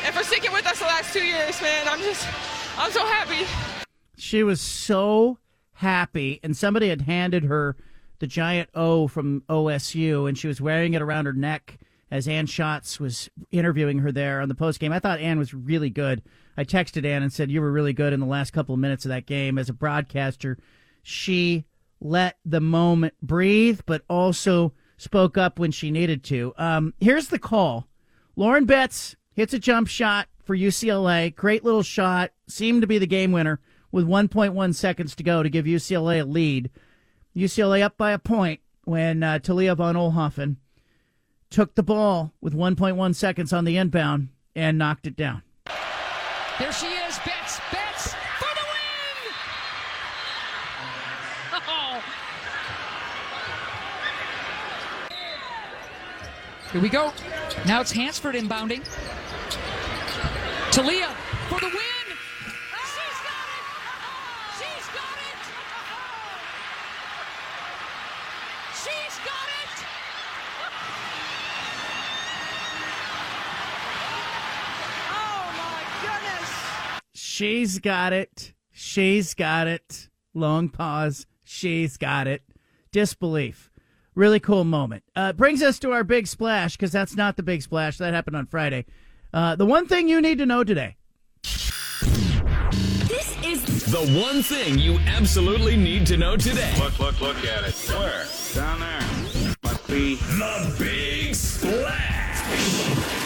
and 0.04 0.14
for 0.14 0.24
sticking 0.24 0.52
with 0.52 0.66
us 0.66 0.80
the 0.80 0.86
last 0.86 1.12
two 1.12 1.24
years, 1.24 1.60
man. 1.62 1.86
I'm 1.86 2.00
just, 2.00 2.26
I'm 2.76 2.90
so 2.90 3.06
happy. 3.06 3.46
She 4.16 4.42
was 4.42 4.60
so 4.60 5.38
happy, 5.74 6.40
and 6.42 6.56
somebody 6.56 6.88
had 6.88 7.02
handed 7.02 7.44
her 7.44 7.76
the 8.18 8.26
giant 8.26 8.70
O 8.74 9.08
from 9.08 9.42
OSU, 9.48 10.28
and 10.28 10.36
she 10.36 10.48
was 10.48 10.60
wearing 10.60 10.94
it 10.94 11.02
around 11.02 11.26
her 11.26 11.32
neck 11.32 11.78
as 12.10 12.28
Ann 12.28 12.46
Schatz 12.46 13.00
was 13.00 13.28
interviewing 13.50 13.98
her 13.98 14.12
there 14.12 14.40
on 14.40 14.48
the 14.48 14.54
post 14.54 14.78
game. 14.78 14.92
I 14.92 14.98
thought 14.98 15.20
Ann 15.20 15.38
was 15.38 15.52
really 15.52 15.90
good. 15.90 16.22
I 16.56 16.64
texted 16.64 17.04
Ann 17.04 17.22
and 17.22 17.32
said, 17.32 17.50
You 17.50 17.60
were 17.60 17.72
really 17.72 17.92
good 17.92 18.12
in 18.12 18.20
the 18.20 18.26
last 18.26 18.52
couple 18.52 18.74
of 18.74 18.80
minutes 18.80 19.04
of 19.04 19.10
that 19.10 19.26
game. 19.26 19.58
As 19.58 19.68
a 19.68 19.74
broadcaster, 19.74 20.58
she 21.02 21.64
let 22.00 22.38
the 22.44 22.60
moment 22.60 23.14
breathe, 23.22 23.80
but 23.86 24.02
also 24.08 24.72
spoke 24.96 25.36
up 25.36 25.58
when 25.58 25.72
she 25.72 25.90
needed 25.90 26.22
to. 26.24 26.54
Um, 26.56 26.94
here's 27.00 27.28
the 27.28 27.38
call 27.38 27.86
Lauren 28.36 28.66
Betts 28.66 29.16
hits 29.32 29.52
a 29.52 29.58
jump 29.58 29.88
shot 29.88 30.28
for 30.44 30.56
UCLA. 30.56 31.34
Great 31.34 31.64
little 31.64 31.82
shot. 31.82 32.30
Seemed 32.48 32.82
to 32.82 32.86
be 32.86 32.98
the 32.98 33.06
game 33.06 33.32
winner 33.32 33.60
with 33.90 34.06
1.1 34.06 34.74
seconds 34.74 35.14
to 35.16 35.22
go 35.22 35.42
to 35.42 35.50
give 35.50 35.64
UCLA 35.64 36.20
a 36.20 36.24
lead. 36.24 36.70
UCLA 37.36 37.82
up 37.82 37.98
by 37.98 38.12
a 38.12 38.18
point 38.18 38.60
when 38.84 39.22
uh, 39.22 39.38
Talia 39.38 39.74
von 39.74 39.94
Oelhoffen 39.94 40.56
took 41.50 41.74
the 41.74 41.82
ball 41.82 42.32
with 42.40 42.54
1.1 42.54 43.14
seconds 43.14 43.52
on 43.52 43.64
the 43.64 43.76
inbound 43.76 44.28
and 44.54 44.78
knocked 44.78 45.06
it 45.06 45.16
down. 45.16 45.42
There 46.58 46.72
she 46.72 46.86
is, 46.86 47.18
Betts, 47.18 47.60
Betts 47.70 48.14
for 48.38 48.54
the 48.54 48.64
win! 48.72 49.32
Oh. 51.68 52.02
Here 56.72 56.80
we 56.80 56.88
go. 56.88 57.12
Now 57.66 57.82
it's 57.82 57.92
Hansford 57.92 58.34
inbounding. 58.34 58.82
Talia 60.72 61.08
for 61.48 61.60
the 61.60 61.66
win! 61.66 61.96
She's 68.86 69.18
got 69.24 69.48
it! 69.48 69.84
Oh 75.10 75.42
my 75.56 75.82
goodness! 76.04 76.52
She's 77.36 77.78
got 77.80 78.14
it. 78.14 78.54
She's 78.72 79.34
got 79.34 79.66
it. 79.66 80.08
Long 80.32 80.70
pause. 80.70 81.26
She's 81.44 81.98
got 81.98 82.26
it. 82.26 82.40
Disbelief. 82.92 83.70
Really 84.14 84.40
cool 84.40 84.64
moment. 84.64 85.02
Uh, 85.14 85.34
brings 85.34 85.62
us 85.62 85.78
to 85.80 85.92
our 85.92 86.02
big 86.02 86.26
splash 86.26 86.78
because 86.78 86.92
that's 86.92 87.14
not 87.14 87.36
the 87.36 87.42
big 87.42 87.60
splash. 87.60 87.98
That 87.98 88.14
happened 88.14 88.36
on 88.36 88.46
Friday. 88.46 88.86
Uh, 89.34 89.54
the 89.54 89.66
one 89.66 89.86
thing 89.86 90.08
you 90.08 90.22
need 90.22 90.38
to 90.38 90.46
know 90.46 90.64
today. 90.64 90.96
This 91.42 93.36
is 93.44 93.84
the 93.84 94.18
one 94.18 94.42
thing 94.42 94.78
you 94.78 94.98
absolutely 95.00 95.76
need 95.76 96.06
to 96.06 96.16
know 96.16 96.38
today. 96.38 96.72
Look, 96.78 96.98
look, 96.98 97.20
look 97.20 97.36
at 97.44 97.64
it. 97.64 97.74
Where? 97.90 98.24
Down 98.54 98.80
there. 98.80 99.02
Must 99.62 99.86
be. 99.86 100.14
The 100.14 100.74
Big 100.78 101.34
Splash. 101.34 103.25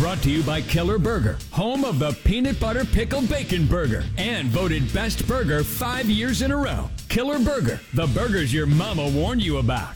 Brought 0.00 0.22
to 0.22 0.30
you 0.30 0.42
by 0.42 0.62
Killer 0.62 0.98
Burger, 0.98 1.36
home 1.50 1.84
of 1.84 1.98
the 1.98 2.12
peanut 2.24 2.58
butter 2.58 2.86
pickle 2.86 3.20
bacon 3.20 3.66
burger, 3.66 4.02
and 4.16 4.48
voted 4.48 4.90
best 4.94 5.28
burger 5.28 5.62
five 5.62 6.08
years 6.08 6.40
in 6.40 6.52
a 6.52 6.56
row. 6.56 6.88
Killer 7.10 7.38
Burger, 7.38 7.78
the 7.92 8.06
burgers 8.06 8.50
your 8.50 8.64
mama 8.64 9.06
warned 9.10 9.42
you 9.42 9.58
about. 9.58 9.94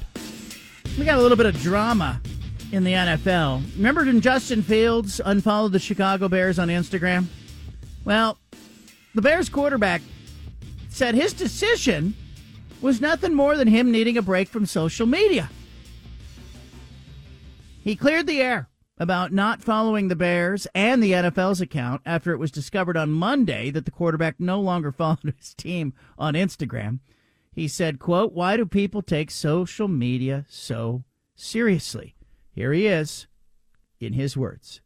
We 0.99 1.07
got 1.07 1.19
a 1.19 1.23
little 1.23 1.39
bit 1.39 1.47
of 1.47 1.59
drama 1.63 2.21
in 2.71 2.85
the 2.85 2.93
NFL. 2.93 3.63
Remember 3.77 4.05
when 4.05 4.21
Justin 4.21 4.63
Fields 4.63 5.23
unfollowed 5.25 5.73
the 5.73 5.79
Chicago 5.79 6.29
Bears 6.29 6.59
on 6.59 6.69
Instagram? 6.69 7.25
Well, 8.05 8.39
the 9.15 9.23
Bears 9.23 9.49
quarterback 9.49 10.03
said 10.91 11.15
his 11.15 11.33
decision 11.33 12.15
was 12.83 13.01
nothing 13.01 13.33
more 13.33 13.57
than 13.57 13.69
him 13.69 13.91
needing 13.91 14.19
a 14.19 14.23
break 14.23 14.51
from 14.51 14.67
social 14.67 15.07
media. 15.07 15.49
He 17.83 17.97
cleared 17.97 18.27
the 18.27 18.43
air 18.43 18.69
about 18.99 19.33
not 19.33 19.63
following 19.63 20.09
the 20.09 20.17
Bears 20.17 20.67
and 20.75 21.03
the 21.03 21.13
NFL's 21.13 21.61
account 21.61 22.01
after 22.07 22.33
it 22.33 22.39
was 22.39 22.51
discovered 22.51 22.97
on 22.97 23.11
Monday 23.11 23.71
that 23.71 23.85
the 23.85 23.91
quarterback 23.91 24.39
no 24.39 24.61
longer 24.61 24.93
followed 24.93 25.35
his 25.37 25.55
team 25.55 25.95
on 26.19 26.35
Instagram. 26.35 27.01
He 27.53 27.69
said, 27.69 27.99
quote, 27.99 28.33
why 28.33 28.57
do 28.57 28.67
people 28.67 29.03
take 29.03 29.31
social 29.31 29.89
media 29.89 30.45
so 30.49 31.05
seriously? 31.37 32.15
Here 32.53 32.73
he 32.73 32.87
is 32.87 33.27
in 34.01 34.13
his 34.13 34.37
words. 34.37 34.81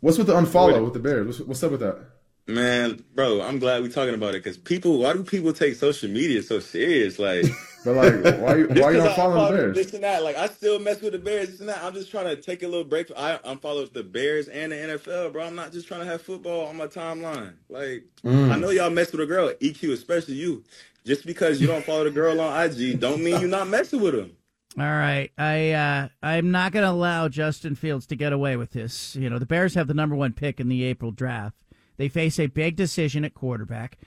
What's 0.00 0.18
with 0.18 0.26
the 0.26 0.34
unfollow 0.34 0.82
with 0.84 0.94
the 0.94 0.98
Bears? 0.98 1.26
What's, 1.26 1.40
what's 1.40 1.62
up 1.62 1.72
with 1.72 1.80
that? 1.80 1.98
Man, 2.46 3.04
bro, 3.14 3.42
I'm 3.42 3.58
glad 3.58 3.82
we're 3.82 3.90
talking 3.90 4.14
about 4.14 4.34
it 4.34 4.42
because 4.42 4.56
people, 4.56 4.98
why 4.98 5.12
do 5.12 5.22
people 5.22 5.52
take 5.52 5.74
social 5.76 6.08
media 6.10 6.42
so 6.42 6.58
serious? 6.58 7.18
Like, 7.18 7.44
but 7.84 7.94
like, 7.94 8.40
why 8.40 8.56
you, 8.56 8.66
just 8.66 8.80
why 8.80 8.90
you 8.90 8.96
'cause 8.98 9.04
not 9.04 9.12
I 9.12 9.16
following 9.16 9.52
the 9.52 9.58
Bears? 9.58 9.76
This 9.76 9.94
and 9.94 10.02
that, 10.04 10.24
like, 10.24 10.36
I 10.36 10.48
still 10.48 10.78
mess 10.80 11.00
with 11.00 11.12
the 11.12 11.18
Bears. 11.20 11.50
This 11.50 11.60
and 11.60 11.68
that. 11.68 11.82
I'm 11.82 11.94
just 11.94 12.10
trying 12.10 12.24
to 12.26 12.36
take 12.36 12.62
a 12.64 12.68
little 12.68 12.84
break. 12.84 13.10
I 13.16 13.38
unfollowed 13.44 13.94
the 13.94 14.02
Bears 14.02 14.48
and 14.48 14.72
the 14.72 14.76
NFL, 14.76 15.32
bro. 15.32 15.44
I'm 15.44 15.54
not 15.54 15.70
just 15.70 15.86
trying 15.86 16.00
to 16.00 16.06
have 16.06 16.22
football 16.22 16.66
on 16.66 16.76
my 16.76 16.86
timeline. 16.88 17.52
Like, 17.68 18.04
Mm. 18.24 18.50
I 18.50 18.58
know 18.58 18.70
y'all 18.70 18.90
mess 18.90 19.12
with 19.12 19.20
a 19.20 19.26
girl, 19.26 19.52
EQ, 19.60 19.92
especially 19.92 20.34
you. 20.34 20.64
Just 21.06 21.24
because 21.24 21.60
you 21.60 21.66
don't 21.66 21.84
follow 21.84 22.04
the 22.04 22.10
girl 22.10 22.40
on 22.40 22.62
IG, 22.64 22.98
don't 23.00 23.22
mean 23.22 23.40
you're 23.40 23.48
not 23.48 23.68
messing 23.68 24.00
with 24.02 24.14
them. 24.14 24.32
All 24.78 24.84
right, 24.84 25.30
I 25.38 25.70
uh, 25.72 26.08
I'm 26.22 26.50
not 26.50 26.72
going 26.72 26.84
to 26.84 26.90
allow 26.90 27.28
Justin 27.28 27.74
Fields 27.74 28.06
to 28.08 28.16
get 28.16 28.32
away 28.32 28.56
with 28.56 28.70
this. 28.72 29.16
You 29.16 29.28
know, 29.30 29.38
the 29.38 29.46
Bears 29.46 29.74
have 29.74 29.86
the 29.88 29.94
number 29.94 30.14
one 30.14 30.32
pick 30.32 30.60
in 30.60 30.68
the 30.68 30.84
April 30.84 31.10
draft. 31.10 31.56
They 32.00 32.08
face 32.08 32.40
a 32.40 32.46
big 32.46 32.76
decision 32.76 33.26
at 33.26 33.34
quarterback, 33.34 33.98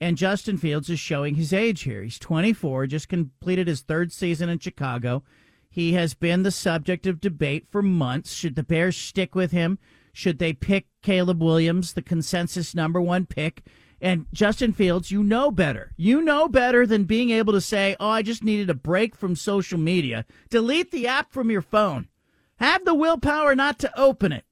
and 0.00 0.16
Justin 0.16 0.56
Fields 0.56 0.88
is 0.88 0.98
showing 0.98 1.34
his 1.34 1.52
age 1.52 1.82
here. 1.82 2.02
He's 2.02 2.18
24, 2.18 2.86
just 2.86 3.10
completed 3.10 3.68
his 3.68 3.82
third 3.82 4.10
season 4.10 4.48
in 4.48 4.58
Chicago. 4.58 5.22
He 5.68 5.92
has 5.92 6.14
been 6.14 6.44
the 6.44 6.50
subject 6.50 7.06
of 7.06 7.20
debate 7.20 7.66
for 7.70 7.82
months. 7.82 8.32
Should 8.32 8.56
the 8.56 8.62
Bears 8.62 8.96
stick 8.96 9.34
with 9.34 9.52
him? 9.52 9.78
Should 10.14 10.38
they 10.38 10.54
pick 10.54 10.86
Caleb 11.02 11.42
Williams, 11.42 11.92
the 11.92 12.00
consensus 12.00 12.74
number 12.74 13.02
one 13.02 13.26
pick? 13.26 13.66
And 14.00 14.24
Justin 14.32 14.72
Fields, 14.72 15.10
you 15.10 15.22
know 15.22 15.50
better. 15.50 15.92
You 15.98 16.22
know 16.22 16.48
better 16.48 16.86
than 16.86 17.04
being 17.04 17.28
able 17.28 17.52
to 17.52 17.60
say, 17.60 17.96
oh, 18.00 18.08
I 18.08 18.22
just 18.22 18.42
needed 18.42 18.70
a 18.70 18.74
break 18.74 19.14
from 19.14 19.36
social 19.36 19.78
media. 19.78 20.24
Delete 20.48 20.90
the 20.90 21.06
app 21.06 21.30
from 21.30 21.50
your 21.50 21.60
phone. 21.60 22.08
Have 22.56 22.86
the 22.86 22.94
willpower 22.94 23.54
not 23.54 23.78
to 23.80 24.00
open 24.00 24.32
it. 24.32 24.46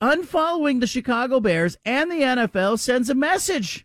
Unfollowing 0.00 0.80
the 0.80 0.86
Chicago 0.86 1.40
Bears 1.40 1.76
and 1.84 2.10
the 2.10 2.20
NFL 2.20 2.78
sends 2.78 3.10
a 3.10 3.14
message, 3.14 3.84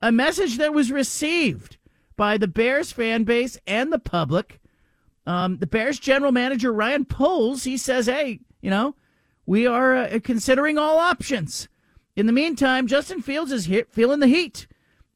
a 0.00 0.10
message 0.10 0.56
that 0.56 0.72
was 0.72 0.90
received 0.90 1.76
by 2.16 2.38
the 2.38 2.48
Bears 2.48 2.92
fan 2.92 3.24
base 3.24 3.58
and 3.66 3.92
the 3.92 3.98
public. 3.98 4.58
Um, 5.26 5.58
the 5.58 5.66
Bears 5.66 5.98
general 5.98 6.32
manager, 6.32 6.72
Ryan 6.72 7.04
Poles, 7.04 7.64
he 7.64 7.76
says, 7.76 8.06
hey, 8.06 8.40
you 8.62 8.70
know, 8.70 8.94
we 9.44 9.66
are 9.66 9.96
uh, 9.96 10.18
considering 10.24 10.78
all 10.78 10.98
options. 10.98 11.68
In 12.16 12.26
the 12.26 12.32
meantime, 12.32 12.86
Justin 12.86 13.20
Fields 13.20 13.52
is 13.52 13.66
hit, 13.66 13.92
feeling 13.92 14.20
the 14.20 14.26
heat. 14.28 14.66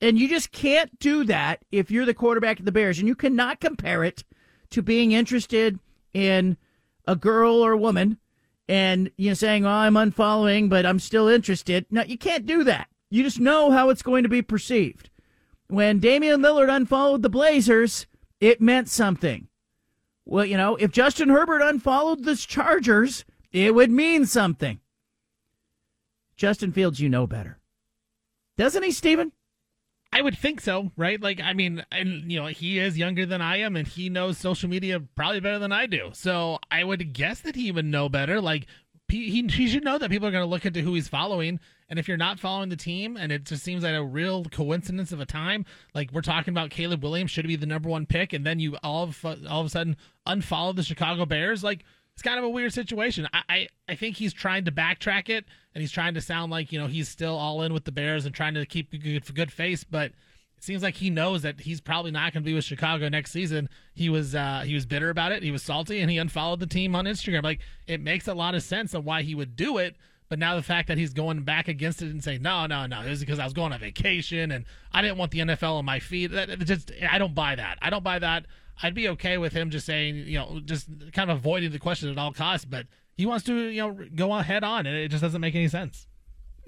And 0.00 0.18
you 0.18 0.28
just 0.28 0.52
can't 0.52 0.98
do 0.98 1.24
that 1.24 1.64
if 1.72 1.90
you're 1.90 2.04
the 2.04 2.12
quarterback 2.12 2.58
of 2.58 2.66
the 2.66 2.72
Bears. 2.72 2.98
And 2.98 3.08
you 3.08 3.14
cannot 3.14 3.60
compare 3.60 4.04
it 4.04 4.24
to 4.70 4.82
being 4.82 5.12
interested 5.12 5.78
in 6.12 6.58
a 7.06 7.16
girl 7.16 7.64
or 7.64 7.72
a 7.72 7.78
woman 7.78 8.18
and 8.68 9.10
you 9.16 9.30
know 9.30 9.34
saying, 9.34 9.66
"Oh, 9.66 9.70
I'm 9.70 9.94
unfollowing, 9.94 10.68
but 10.68 10.86
I'm 10.86 10.98
still 10.98 11.28
interested." 11.28 11.86
No, 11.90 12.02
you 12.02 12.18
can't 12.18 12.46
do 12.46 12.64
that. 12.64 12.88
You 13.10 13.22
just 13.22 13.40
know 13.40 13.70
how 13.70 13.90
it's 13.90 14.02
going 14.02 14.22
to 14.22 14.28
be 14.28 14.42
perceived. 14.42 15.10
When 15.68 15.98
Damian 15.98 16.40
Lillard 16.40 16.74
unfollowed 16.74 17.22
the 17.22 17.30
Blazers, 17.30 18.06
it 18.40 18.60
meant 18.60 18.88
something. 18.88 19.48
Well, 20.24 20.44
you 20.44 20.56
know, 20.56 20.76
if 20.76 20.90
Justin 20.90 21.28
Herbert 21.28 21.62
unfollowed 21.62 22.24
the 22.24 22.36
Chargers, 22.36 23.24
it 23.52 23.74
would 23.74 23.90
mean 23.90 24.26
something. 24.26 24.80
Justin 26.36 26.72
Fields, 26.72 27.00
you 27.00 27.08
know 27.08 27.26
better. 27.26 27.58
Doesn't 28.56 28.82
he, 28.82 28.90
Steven? 28.90 29.32
I 30.14 30.22
would 30.22 30.38
think 30.38 30.60
so, 30.60 30.92
right? 30.96 31.20
Like, 31.20 31.40
I 31.40 31.54
mean, 31.54 31.84
and 31.90 32.30
you 32.30 32.40
know, 32.40 32.46
he 32.46 32.78
is 32.78 32.96
younger 32.96 33.26
than 33.26 33.42
I 33.42 33.56
am, 33.58 33.74
and 33.74 33.86
he 33.86 34.08
knows 34.08 34.38
social 34.38 34.70
media 34.70 35.00
probably 35.00 35.40
better 35.40 35.58
than 35.58 35.72
I 35.72 35.86
do. 35.86 36.10
So 36.12 36.60
I 36.70 36.84
would 36.84 37.12
guess 37.12 37.40
that 37.40 37.56
he 37.56 37.72
would 37.72 37.84
know 37.84 38.08
better. 38.08 38.40
Like, 38.40 38.66
he 39.08 39.42
he, 39.48 39.66
should 39.66 39.82
know 39.82 39.98
that 39.98 40.10
people 40.10 40.28
are 40.28 40.30
going 40.30 40.44
to 40.44 40.48
look 40.48 40.64
into 40.64 40.82
who 40.82 40.94
he's 40.94 41.08
following, 41.08 41.58
and 41.88 41.98
if 41.98 42.06
you're 42.06 42.16
not 42.16 42.38
following 42.38 42.68
the 42.68 42.76
team, 42.76 43.16
and 43.16 43.32
it 43.32 43.42
just 43.42 43.64
seems 43.64 43.82
like 43.82 43.96
a 43.96 44.04
real 44.04 44.44
coincidence 44.44 45.10
of 45.10 45.18
a 45.18 45.26
time, 45.26 45.66
like 45.94 46.12
we're 46.12 46.20
talking 46.20 46.54
about 46.54 46.70
Caleb 46.70 47.02
Williams 47.02 47.32
should 47.32 47.48
be 47.48 47.56
the 47.56 47.66
number 47.66 47.88
one 47.88 48.06
pick, 48.06 48.32
and 48.32 48.46
then 48.46 48.60
you 48.60 48.76
all 48.84 49.02
of 49.02 49.24
all 49.24 49.60
of 49.60 49.66
a 49.66 49.68
sudden 49.68 49.96
unfollow 50.28 50.76
the 50.76 50.84
Chicago 50.84 51.26
Bears, 51.26 51.64
like. 51.64 51.84
It's 52.14 52.22
kind 52.22 52.38
of 52.38 52.44
a 52.44 52.48
weird 52.48 52.72
situation. 52.72 53.28
I, 53.32 53.42
I, 53.48 53.68
I 53.88 53.94
think 53.96 54.16
he's 54.16 54.32
trying 54.32 54.64
to 54.66 54.72
backtrack 54.72 55.28
it, 55.28 55.44
and 55.74 55.82
he's 55.82 55.90
trying 55.90 56.14
to 56.14 56.20
sound 56.20 56.52
like 56.52 56.70
you 56.70 56.78
know 56.78 56.86
he's 56.86 57.08
still 57.08 57.34
all 57.36 57.62
in 57.62 57.72
with 57.72 57.84
the 57.84 57.92
Bears 57.92 58.24
and 58.24 58.34
trying 58.34 58.54
to 58.54 58.64
keep 58.64 58.92
a 58.92 58.98
good 58.98 59.34
good 59.34 59.52
face. 59.52 59.82
But 59.82 60.12
it 60.56 60.62
seems 60.62 60.82
like 60.82 60.94
he 60.94 61.10
knows 61.10 61.42
that 61.42 61.60
he's 61.60 61.80
probably 61.80 62.12
not 62.12 62.32
going 62.32 62.44
to 62.44 62.46
be 62.46 62.54
with 62.54 62.64
Chicago 62.64 63.08
next 63.08 63.32
season. 63.32 63.68
He 63.94 64.08
was 64.08 64.34
uh, 64.34 64.62
he 64.64 64.74
was 64.74 64.86
bitter 64.86 65.10
about 65.10 65.32
it. 65.32 65.42
He 65.42 65.50
was 65.50 65.64
salty, 65.64 66.00
and 66.00 66.10
he 66.10 66.18
unfollowed 66.18 66.60
the 66.60 66.66
team 66.66 66.94
on 66.94 67.04
Instagram. 67.04 67.42
Like 67.42 67.60
it 67.88 68.00
makes 68.00 68.28
a 68.28 68.34
lot 68.34 68.54
of 68.54 68.62
sense 68.62 68.94
of 68.94 69.04
why 69.04 69.22
he 69.22 69.34
would 69.34 69.56
do 69.56 69.78
it. 69.78 69.96
But 70.28 70.38
now 70.38 70.56
the 70.56 70.62
fact 70.62 70.88
that 70.88 70.98
he's 70.98 71.12
going 71.12 71.42
back 71.42 71.68
against 71.68 72.00
it 72.00 72.10
and 72.10 72.22
saying 72.22 72.42
no, 72.42 72.66
no, 72.66 72.86
no, 72.86 73.02
was 73.06 73.20
because 73.20 73.38
I 73.38 73.44
was 73.44 73.52
going 73.52 73.72
on 73.72 73.80
vacation 73.80 74.52
and 74.52 74.64
I 74.92 75.02
didn't 75.02 75.18
want 75.18 75.32
the 75.32 75.40
NFL 75.40 75.74
on 75.74 75.84
my 75.84 75.98
feet. 75.98 76.30
That, 76.30 76.58
just 76.60 76.92
I 77.10 77.18
don't 77.18 77.34
buy 77.34 77.56
that. 77.56 77.78
I 77.82 77.90
don't 77.90 78.04
buy 78.04 78.20
that. 78.20 78.46
I'd 78.82 78.94
be 78.94 79.08
okay 79.10 79.38
with 79.38 79.52
him 79.52 79.70
just 79.70 79.86
saying, 79.86 80.16
you 80.16 80.38
know, 80.38 80.60
just 80.64 80.88
kind 81.12 81.30
of 81.30 81.38
avoiding 81.38 81.70
the 81.70 81.78
question 81.78 82.08
at 82.10 82.18
all 82.18 82.32
costs. 82.32 82.64
But 82.64 82.86
he 83.16 83.26
wants 83.26 83.44
to, 83.46 83.54
you 83.54 83.80
know, 83.80 84.06
go 84.14 84.30
on 84.30 84.44
head 84.44 84.64
on, 84.64 84.86
and 84.86 84.96
it 84.96 85.08
just 85.08 85.22
doesn't 85.22 85.40
make 85.40 85.54
any 85.54 85.68
sense. 85.68 86.06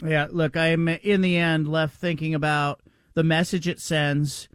Yeah, 0.02 0.26
look, 0.30 0.56
I'm 0.56 0.88
in 0.88 1.20
the 1.20 1.36
end 1.36 1.68
left 1.68 1.96
thinking 1.96 2.34
about 2.34 2.80
the 3.14 3.24
message 3.24 3.66
it 3.66 3.80
sends 3.80 4.48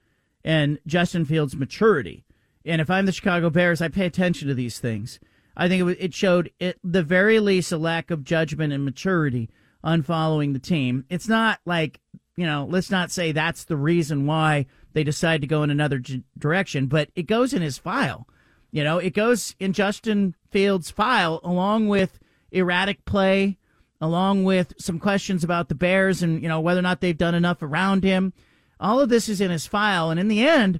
and 0.43 0.79
Justin 0.85 1.25
Fields' 1.25 1.55
maturity. 1.55 2.25
And 2.63 2.79
if 2.79 2.89
I'm 2.89 3.05
the 3.05 3.11
Chicago 3.11 3.49
Bears, 3.49 3.81
I 3.81 3.87
pay 3.87 4.05
attention 4.05 4.47
to 4.47 4.53
these 4.53 4.79
things. 4.79 5.19
I 5.57 5.67
think 5.67 5.89
it, 5.89 5.97
it 5.99 6.13
showed, 6.13 6.51
at 6.61 6.77
the 6.83 7.03
very 7.03 7.39
least, 7.39 7.71
a 7.71 7.77
lack 7.77 8.11
of 8.11 8.23
judgment 8.23 8.71
and 8.71 8.85
maturity 8.85 9.49
on 9.83 10.03
following 10.03 10.53
the 10.53 10.59
team. 10.59 11.05
It's 11.09 11.27
not 11.27 11.59
like, 11.65 11.99
you 12.37 12.45
know, 12.45 12.67
let's 12.69 12.91
not 12.91 13.11
say 13.11 13.31
that's 13.31 13.65
the 13.65 13.77
reason 13.77 14.25
why 14.25 14.67
they 14.93 15.03
decide 15.03 15.41
to 15.41 15.47
go 15.47 15.63
in 15.63 15.69
another 15.69 15.99
g- 15.99 16.23
direction, 16.37 16.87
but 16.87 17.09
it 17.15 17.23
goes 17.23 17.53
in 17.53 17.61
his 17.61 17.77
file. 17.77 18.27
You 18.71 18.83
know, 18.83 18.97
it 18.97 19.13
goes 19.13 19.55
in 19.59 19.73
Justin 19.73 20.35
Fields' 20.49 20.91
file 20.91 21.39
along 21.43 21.87
with 21.87 22.19
erratic 22.51 23.03
play, 23.05 23.57
along 23.99 24.43
with 24.43 24.73
some 24.77 24.99
questions 24.99 25.43
about 25.43 25.69
the 25.69 25.75
Bears 25.75 26.23
and, 26.23 26.41
you 26.41 26.47
know, 26.47 26.59
whether 26.59 26.79
or 26.79 26.83
not 26.83 27.01
they've 27.01 27.17
done 27.17 27.35
enough 27.35 27.61
around 27.61 28.03
him. 28.03 28.33
All 28.79 28.99
of 28.99 29.09
this 29.09 29.29
is 29.29 29.41
in 29.41 29.51
his 29.51 29.67
file. 29.67 30.09
And 30.09 30.19
in 30.19 30.27
the 30.27 30.47
end, 30.47 30.79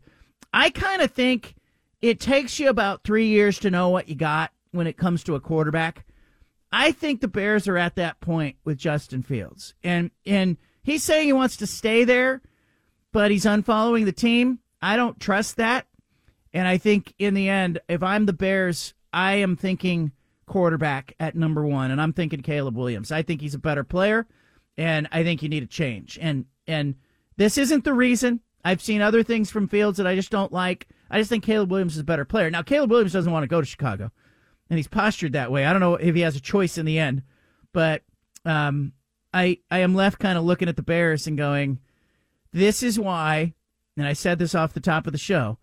I 0.54 0.70
kind 0.70 1.02
of 1.02 1.12
think 1.12 1.56
it 2.02 2.20
takes 2.20 2.60
you 2.60 2.70
about 2.70 3.04
three 3.04 3.28
years 3.28 3.60
to 3.60 3.70
know 3.70 3.90
what 3.90 4.10
you 4.10 4.16
got 4.16 4.52
when 4.72 4.88
it 4.88 4.98
comes 4.98 5.24
to 5.24 5.36
a 5.36 5.40
quarterback. 5.40 6.06
I 6.72 6.92
think 6.92 7.22
the 7.22 7.28
Bears 7.28 7.68
are 7.68 7.78
at 7.78 7.96
that 7.96 8.22
point 8.22 8.56
with 8.64 8.78
Justin 8.78 9.24
Fields. 9.24 9.74
And 9.84 10.12
and 10.26 10.58
he's 10.84 11.04
saying 11.04 11.28
he 11.28 11.34
wants 11.34 11.58
to 11.58 11.68
stay 11.68 12.06
there, 12.06 12.42
but 13.12 13.32
he's 13.32 13.46
unfollowing 13.46 14.06
the 14.06 14.12
team. 14.12 14.60
I 14.82 14.96
don't 14.96 15.20
trust 15.20 15.58
that. 15.58 15.88
And 16.54 16.68
I 16.68 16.78
think 16.78 17.14
in 17.18 17.34
the 17.34 17.50
end, 17.50 17.80
if 17.88 18.04
I'm 18.04 18.26
the 18.26 18.34
Bears, 18.34 18.94
I 19.14 19.36
am 19.36 19.56
thinking 19.56 20.12
quarterback 20.46 21.14
at 21.20 21.36
number 21.36 21.66
one, 21.66 21.92
and 21.92 22.02
I'm 22.02 22.14
thinking 22.14 22.42
Caleb 22.42 22.76
Williams. 22.76 23.12
I 23.12 23.22
think 23.22 23.42
he's 23.42 23.54
a 23.54 23.60
better 23.60 23.84
player, 23.84 24.28
and 24.78 25.08
I 25.12 25.24
think 25.24 25.42
you 25.42 25.50
need 25.50 25.64
a 25.64 25.68
change. 25.68 26.20
And 26.22 26.46
and 26.68 26.96
this 27.38 27.58
isn't 27.58 27.86
the 27.86 27.94
reason. 27.94 28.42
I've 28.64 28.82
seen 28.82 29.02
other 29.02 29.24
things 29.24 29.50
from 29.50 29.68
Fields 29.68 29.98
that 29.98 30.06
I 30.06 30.16
just 30.16 30.30
don't 30.30 30.52
like. 30.52 30.88
I 31.10 31.18
just 31.18 31.30
think 31.30 31.44
Caleb 31.44 31.72
Williams 31.72 31.94
is 31.94 32.02
a 32.02 32.06
better 32.06 32.26
player. 32.26 32.50
Now, 32.52 32.62
Caleb 32.62 32.92
Williams 32.92 33.14
doesn't 33.14 33.32
want 33.32 33.44
to 33.44 33.48
go 33.48 33.62
to 33.62 33.66
Chicago, 33.66 34.12
and 34.70 34.78
he's 34.78 34.88
postured 34.88 35.34
that 35.34 35.52
way. 35.52 35.66
I 35.66 35.72
don't 35.72 35.80
know 35.80 35.96
if 35.96 36.16
he 36.16 36.22
has 36.22 36.36
a 36.36 36.42
choice 36.42 36.78
in 36.78 36.86
the 36.86 37.00
end, 37.00 37.24
but 37.72 38.04
um, 38.46 38.94
I 39.34 39.60
I 39.70 39.80
am 39.80 39.96
left 39.96 40.20
kind 40.20 40.38
of 40.38 40.44
looking 40.44 40.68
at 40.68 40.76
the 40.76 40.84
Bears 40.84 41.28
and 41.28 41.38
going, 41.38 41.80
this 42.54 42.84
is 42.84 43.00
why, 43.00 43.54
and 43.98 44.06
I 44.06 44.14
said 44.14 44.40
this 44.40 44.56
off 44.56 44.74
the 44.74 44.80
top 44.80 45.08
of 45.08 45.14
the 45.14 45.20
show, 45.20 45.58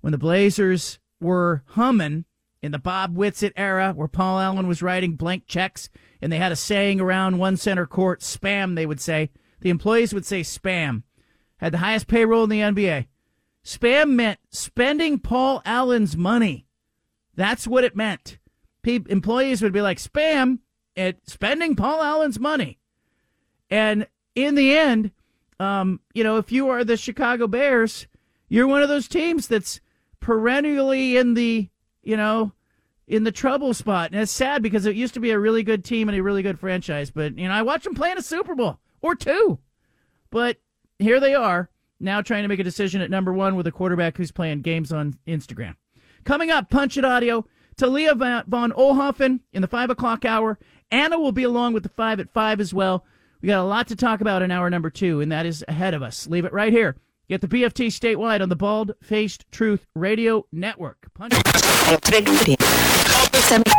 when 0.00 0.12
the 0.12 0.18
Blazers 0.18 0.98
were 1.20 1.62
humming 1.68 2.24
in 2.62 2.72
the 2.72 2.78
Bob 2.78 3.16
Whitsitt 3.16 3.52
era, 3.56 3.92
where 3.94 4.08
Paul 4.08 4.38
Allen 4.38 4.66
was 4.66 4.82
writing 4.82 5.16
blank 5.16 5.46
checks, 5.46 5.88
and 6.20 6.32
they 6.32 6.38
had 6.38 6.52
a 6.52 6.56
saying 6.56 7.00
around 7.00 7.38
one 7.38 7.56
center 7.56 7.86
court, 7.86 8.20
spam. 8.20 8.74
They 8.74 8.86
would 8.86 9.00
say 9.00 9.30
the 9.60 9.70
employees 9.70 10.14
would 10.14 10.26
say 10.26 10.40
spam. 10.40 11.02
Had 11.58 11.72
the 11.72 11.78
highest 11.78 12.06
payroll 12.06 12.44
in 12.44 12.50
the 12.50 12.60
NBA. 12.60 13.06
Spam 13.64 14.10
meant 14.10 14.38
spending 14.50 15.18
Paul 15.18 15.62
Allen's 15.64 16.16
money. 16.16 16.66
That's 17.34 17.66
what 17.66 17.84
it 17.84 17.96
meant. 17.96 18.38
Pe- 18.82 19.00
employees 19.08 19.62
would 19.62 19.72
be 19.72 19.80
like, 19.80 19.98
spam, 19.98 20.58
at 20.96 21.16
spending 21.28 21.74
Paul 21.74 22.02
Allen's 22.02 22.38
money. 22.38 22.78
And 23.70 24.06
in 24.34 24.54
the 24.54 24.76
end, 24.76 25.12
um, 25.60 26.00
you 26.14 26.24
know, 26.24 26.38
if 26.38 26.52
you 26.52 26.68
are 26.68 26.84
the 26.84 26.96
Chicago 26.96 27.46
Bears, 27.46 28.06
you're 28.48 28.66
one 28.66 28.82
of 28.82 28.88
those 28.88 29.08
teams 29.08 29.46
that's 29.46 29.80
perennially 30.20 31.16
in 31.16 31.34
the, 31.34 31.68
you 32.02 32.16
know, 32.16 32.52
in 33.06 33.24
the 33.24 33.32
trouble 33.32 33.74
spot. 33.74 34.10
And 34.12 34.20
it's 34.20 34.32
sad 34.32 34.62
because 34.62 34.86
it 34.86 34.96
used 34.96 35.14
to 35.14 35.20
be 35.20 35.30
a 35.30 35.38
really 35.38 35.62
good 35.62 35.84
team 35.84 36.08
and 36.08 36.18
a 36.18 36.22
really 36.22 36.42
good 36.42 36.58
franchise. 36.58 37.10
But, 37.10 37.38
you 37.38 37.48
know, 37.48 37.54
I 37.54 37.62
watched 37.62 37.84
them 37.84 37.94
play 37.94 38.10
in 38.10 38.18
a 38.18 38.22
Super 38.22 38.54
Bowl 38.54 38.78
or 39.02 39.14
two. 39.14 39.58
But 40.30 40.58
here 40.98 41.20
they 41.20 41.34
are 41.34 41.70
now 42.00 42.20
trying 42.22 42.42
to 42.42 42.48
make 42.48 42.58
a 42.58 42.64
decision 42.64 43.00
at 43.00 43.10
number 43.10 43.32
one 43.32 43.56
with 43.56 43.66
a 43.66 43.72
quarterback 43.72 44.16
who's 44.16 44.32
playing 44.32 44.62
games 44.62 44.92
on 44.92 45.18
Instagram. 45.26 45.76
Coming 46.24 46.50
up, 46.50 46.70
Punch 46.70 46.96
It 46.96 47.04
Audio. 47.04 47.46
Talia 47.76 48.14
von 48.14 48.72
Oelhoffen 48.72 49.40
in 49.52 49.62
the 49.62 49.68
5 49.68 49.90
o'clock 49.90 50.24
hour. 50.24 50.58
Anna 50.90 51.18
will 51.18 51.32
be 51.32 51.42
along 51.42 51.72
with 51.72 51.82
the 51.82 51.88
5 51.88 52.20
at 52.20 52.30
5 52.32 52.60
as 52.60 52.72
well. 52.72 53.04
We 53.44 53.48
got 53.48 53.60
a 53.60 53.64
lot 53.64 53.88
to 53.88 53.96
talk 53.96 54.22
about 54.22 54.40
in 54.40 54.50
hour 54.50 54.70
number 54.70 54.88
two, 54.88 55.20
and 55.20 55.30
that 55.30 55.44
is 55.44 55.62
ahead 55.68 55.92
of 55.92 56.02
us. 56.02 56.26
Leave 56.26 56.46
it 56.46 56.52
right 56.54 56.72
here. 56.72 56.96
Get 57.28 57.42
the 57.42 57.46
BFT 57.46 57.88
statewide 57.88 58.40
on 58.40 58.48
the 58.48 58.56
Bald 58.56 58.92
Faced 59.02 59.44
Truth 59.52 59.86
Radio 59.94 60.46
Network. 60.50 61.12
Punch 61.12 61.34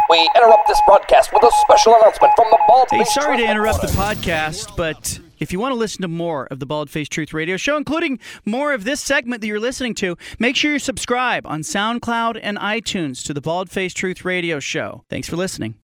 We 0.08 0.30
interrupt 0.36 0.68
this 0.68 0.80
broadcast 0.86 1.34
with 1.34 1.42
a 1.42 1.52
special 1.62 1.96
announcement 1.96 2.32
from 2.36 2.46
the 2.52 2.60
Bald 2.68 2.90
Hey, 2.92 3.00
Faced 3.00 3.16
sorry 3.16 3.38
to 3.38 3.44
interrupt 3.44 3.82
the 3.82 3.88
Network. 3.88 4.18
podcast, 4.18 4.78
but 4.78 5.20
if 5.40 5.52
you 5.52 5.60
want 5.60 5.72
to 5.72 5.80
listen 5.80 6.04
to 6.04 6.08
more 6.08 6.46
of 6.52 6.60
the 6.60 6.68
Bald 6.68 6.92
Faced 6.92 7.12
Truth 7.12 7.34
Radio 7.34 7.58
Show, 7.58 7.76
including 7.76 8.20
more 8.46 8.72
of 8.72 8.84
this 8.84 9.02
segment 9.02 9.42
that 9.42 9.48
you're 9.48 9.60
listening 9.60 9.96
to, 9.96 10.16
make 10.38 10.56
sure 10.56 10.74
you 10.74 10.78
subscribe 10.78 11.48
on 11.48 11.62
SoundCloud 11.62 12.40
and 12.40 12.60
iTunes 12.60 13.26
to 13.26 13.34
the 13.34 13.42
Bald 13.42 13.72
Faced 13.72 13.98
Truth 13.98 14.24
Radio 14.24 14.60
Show. 14.60 15.06
Thanks 15.10 15.28
for 15.28 15.38
listening. 15.38 15.74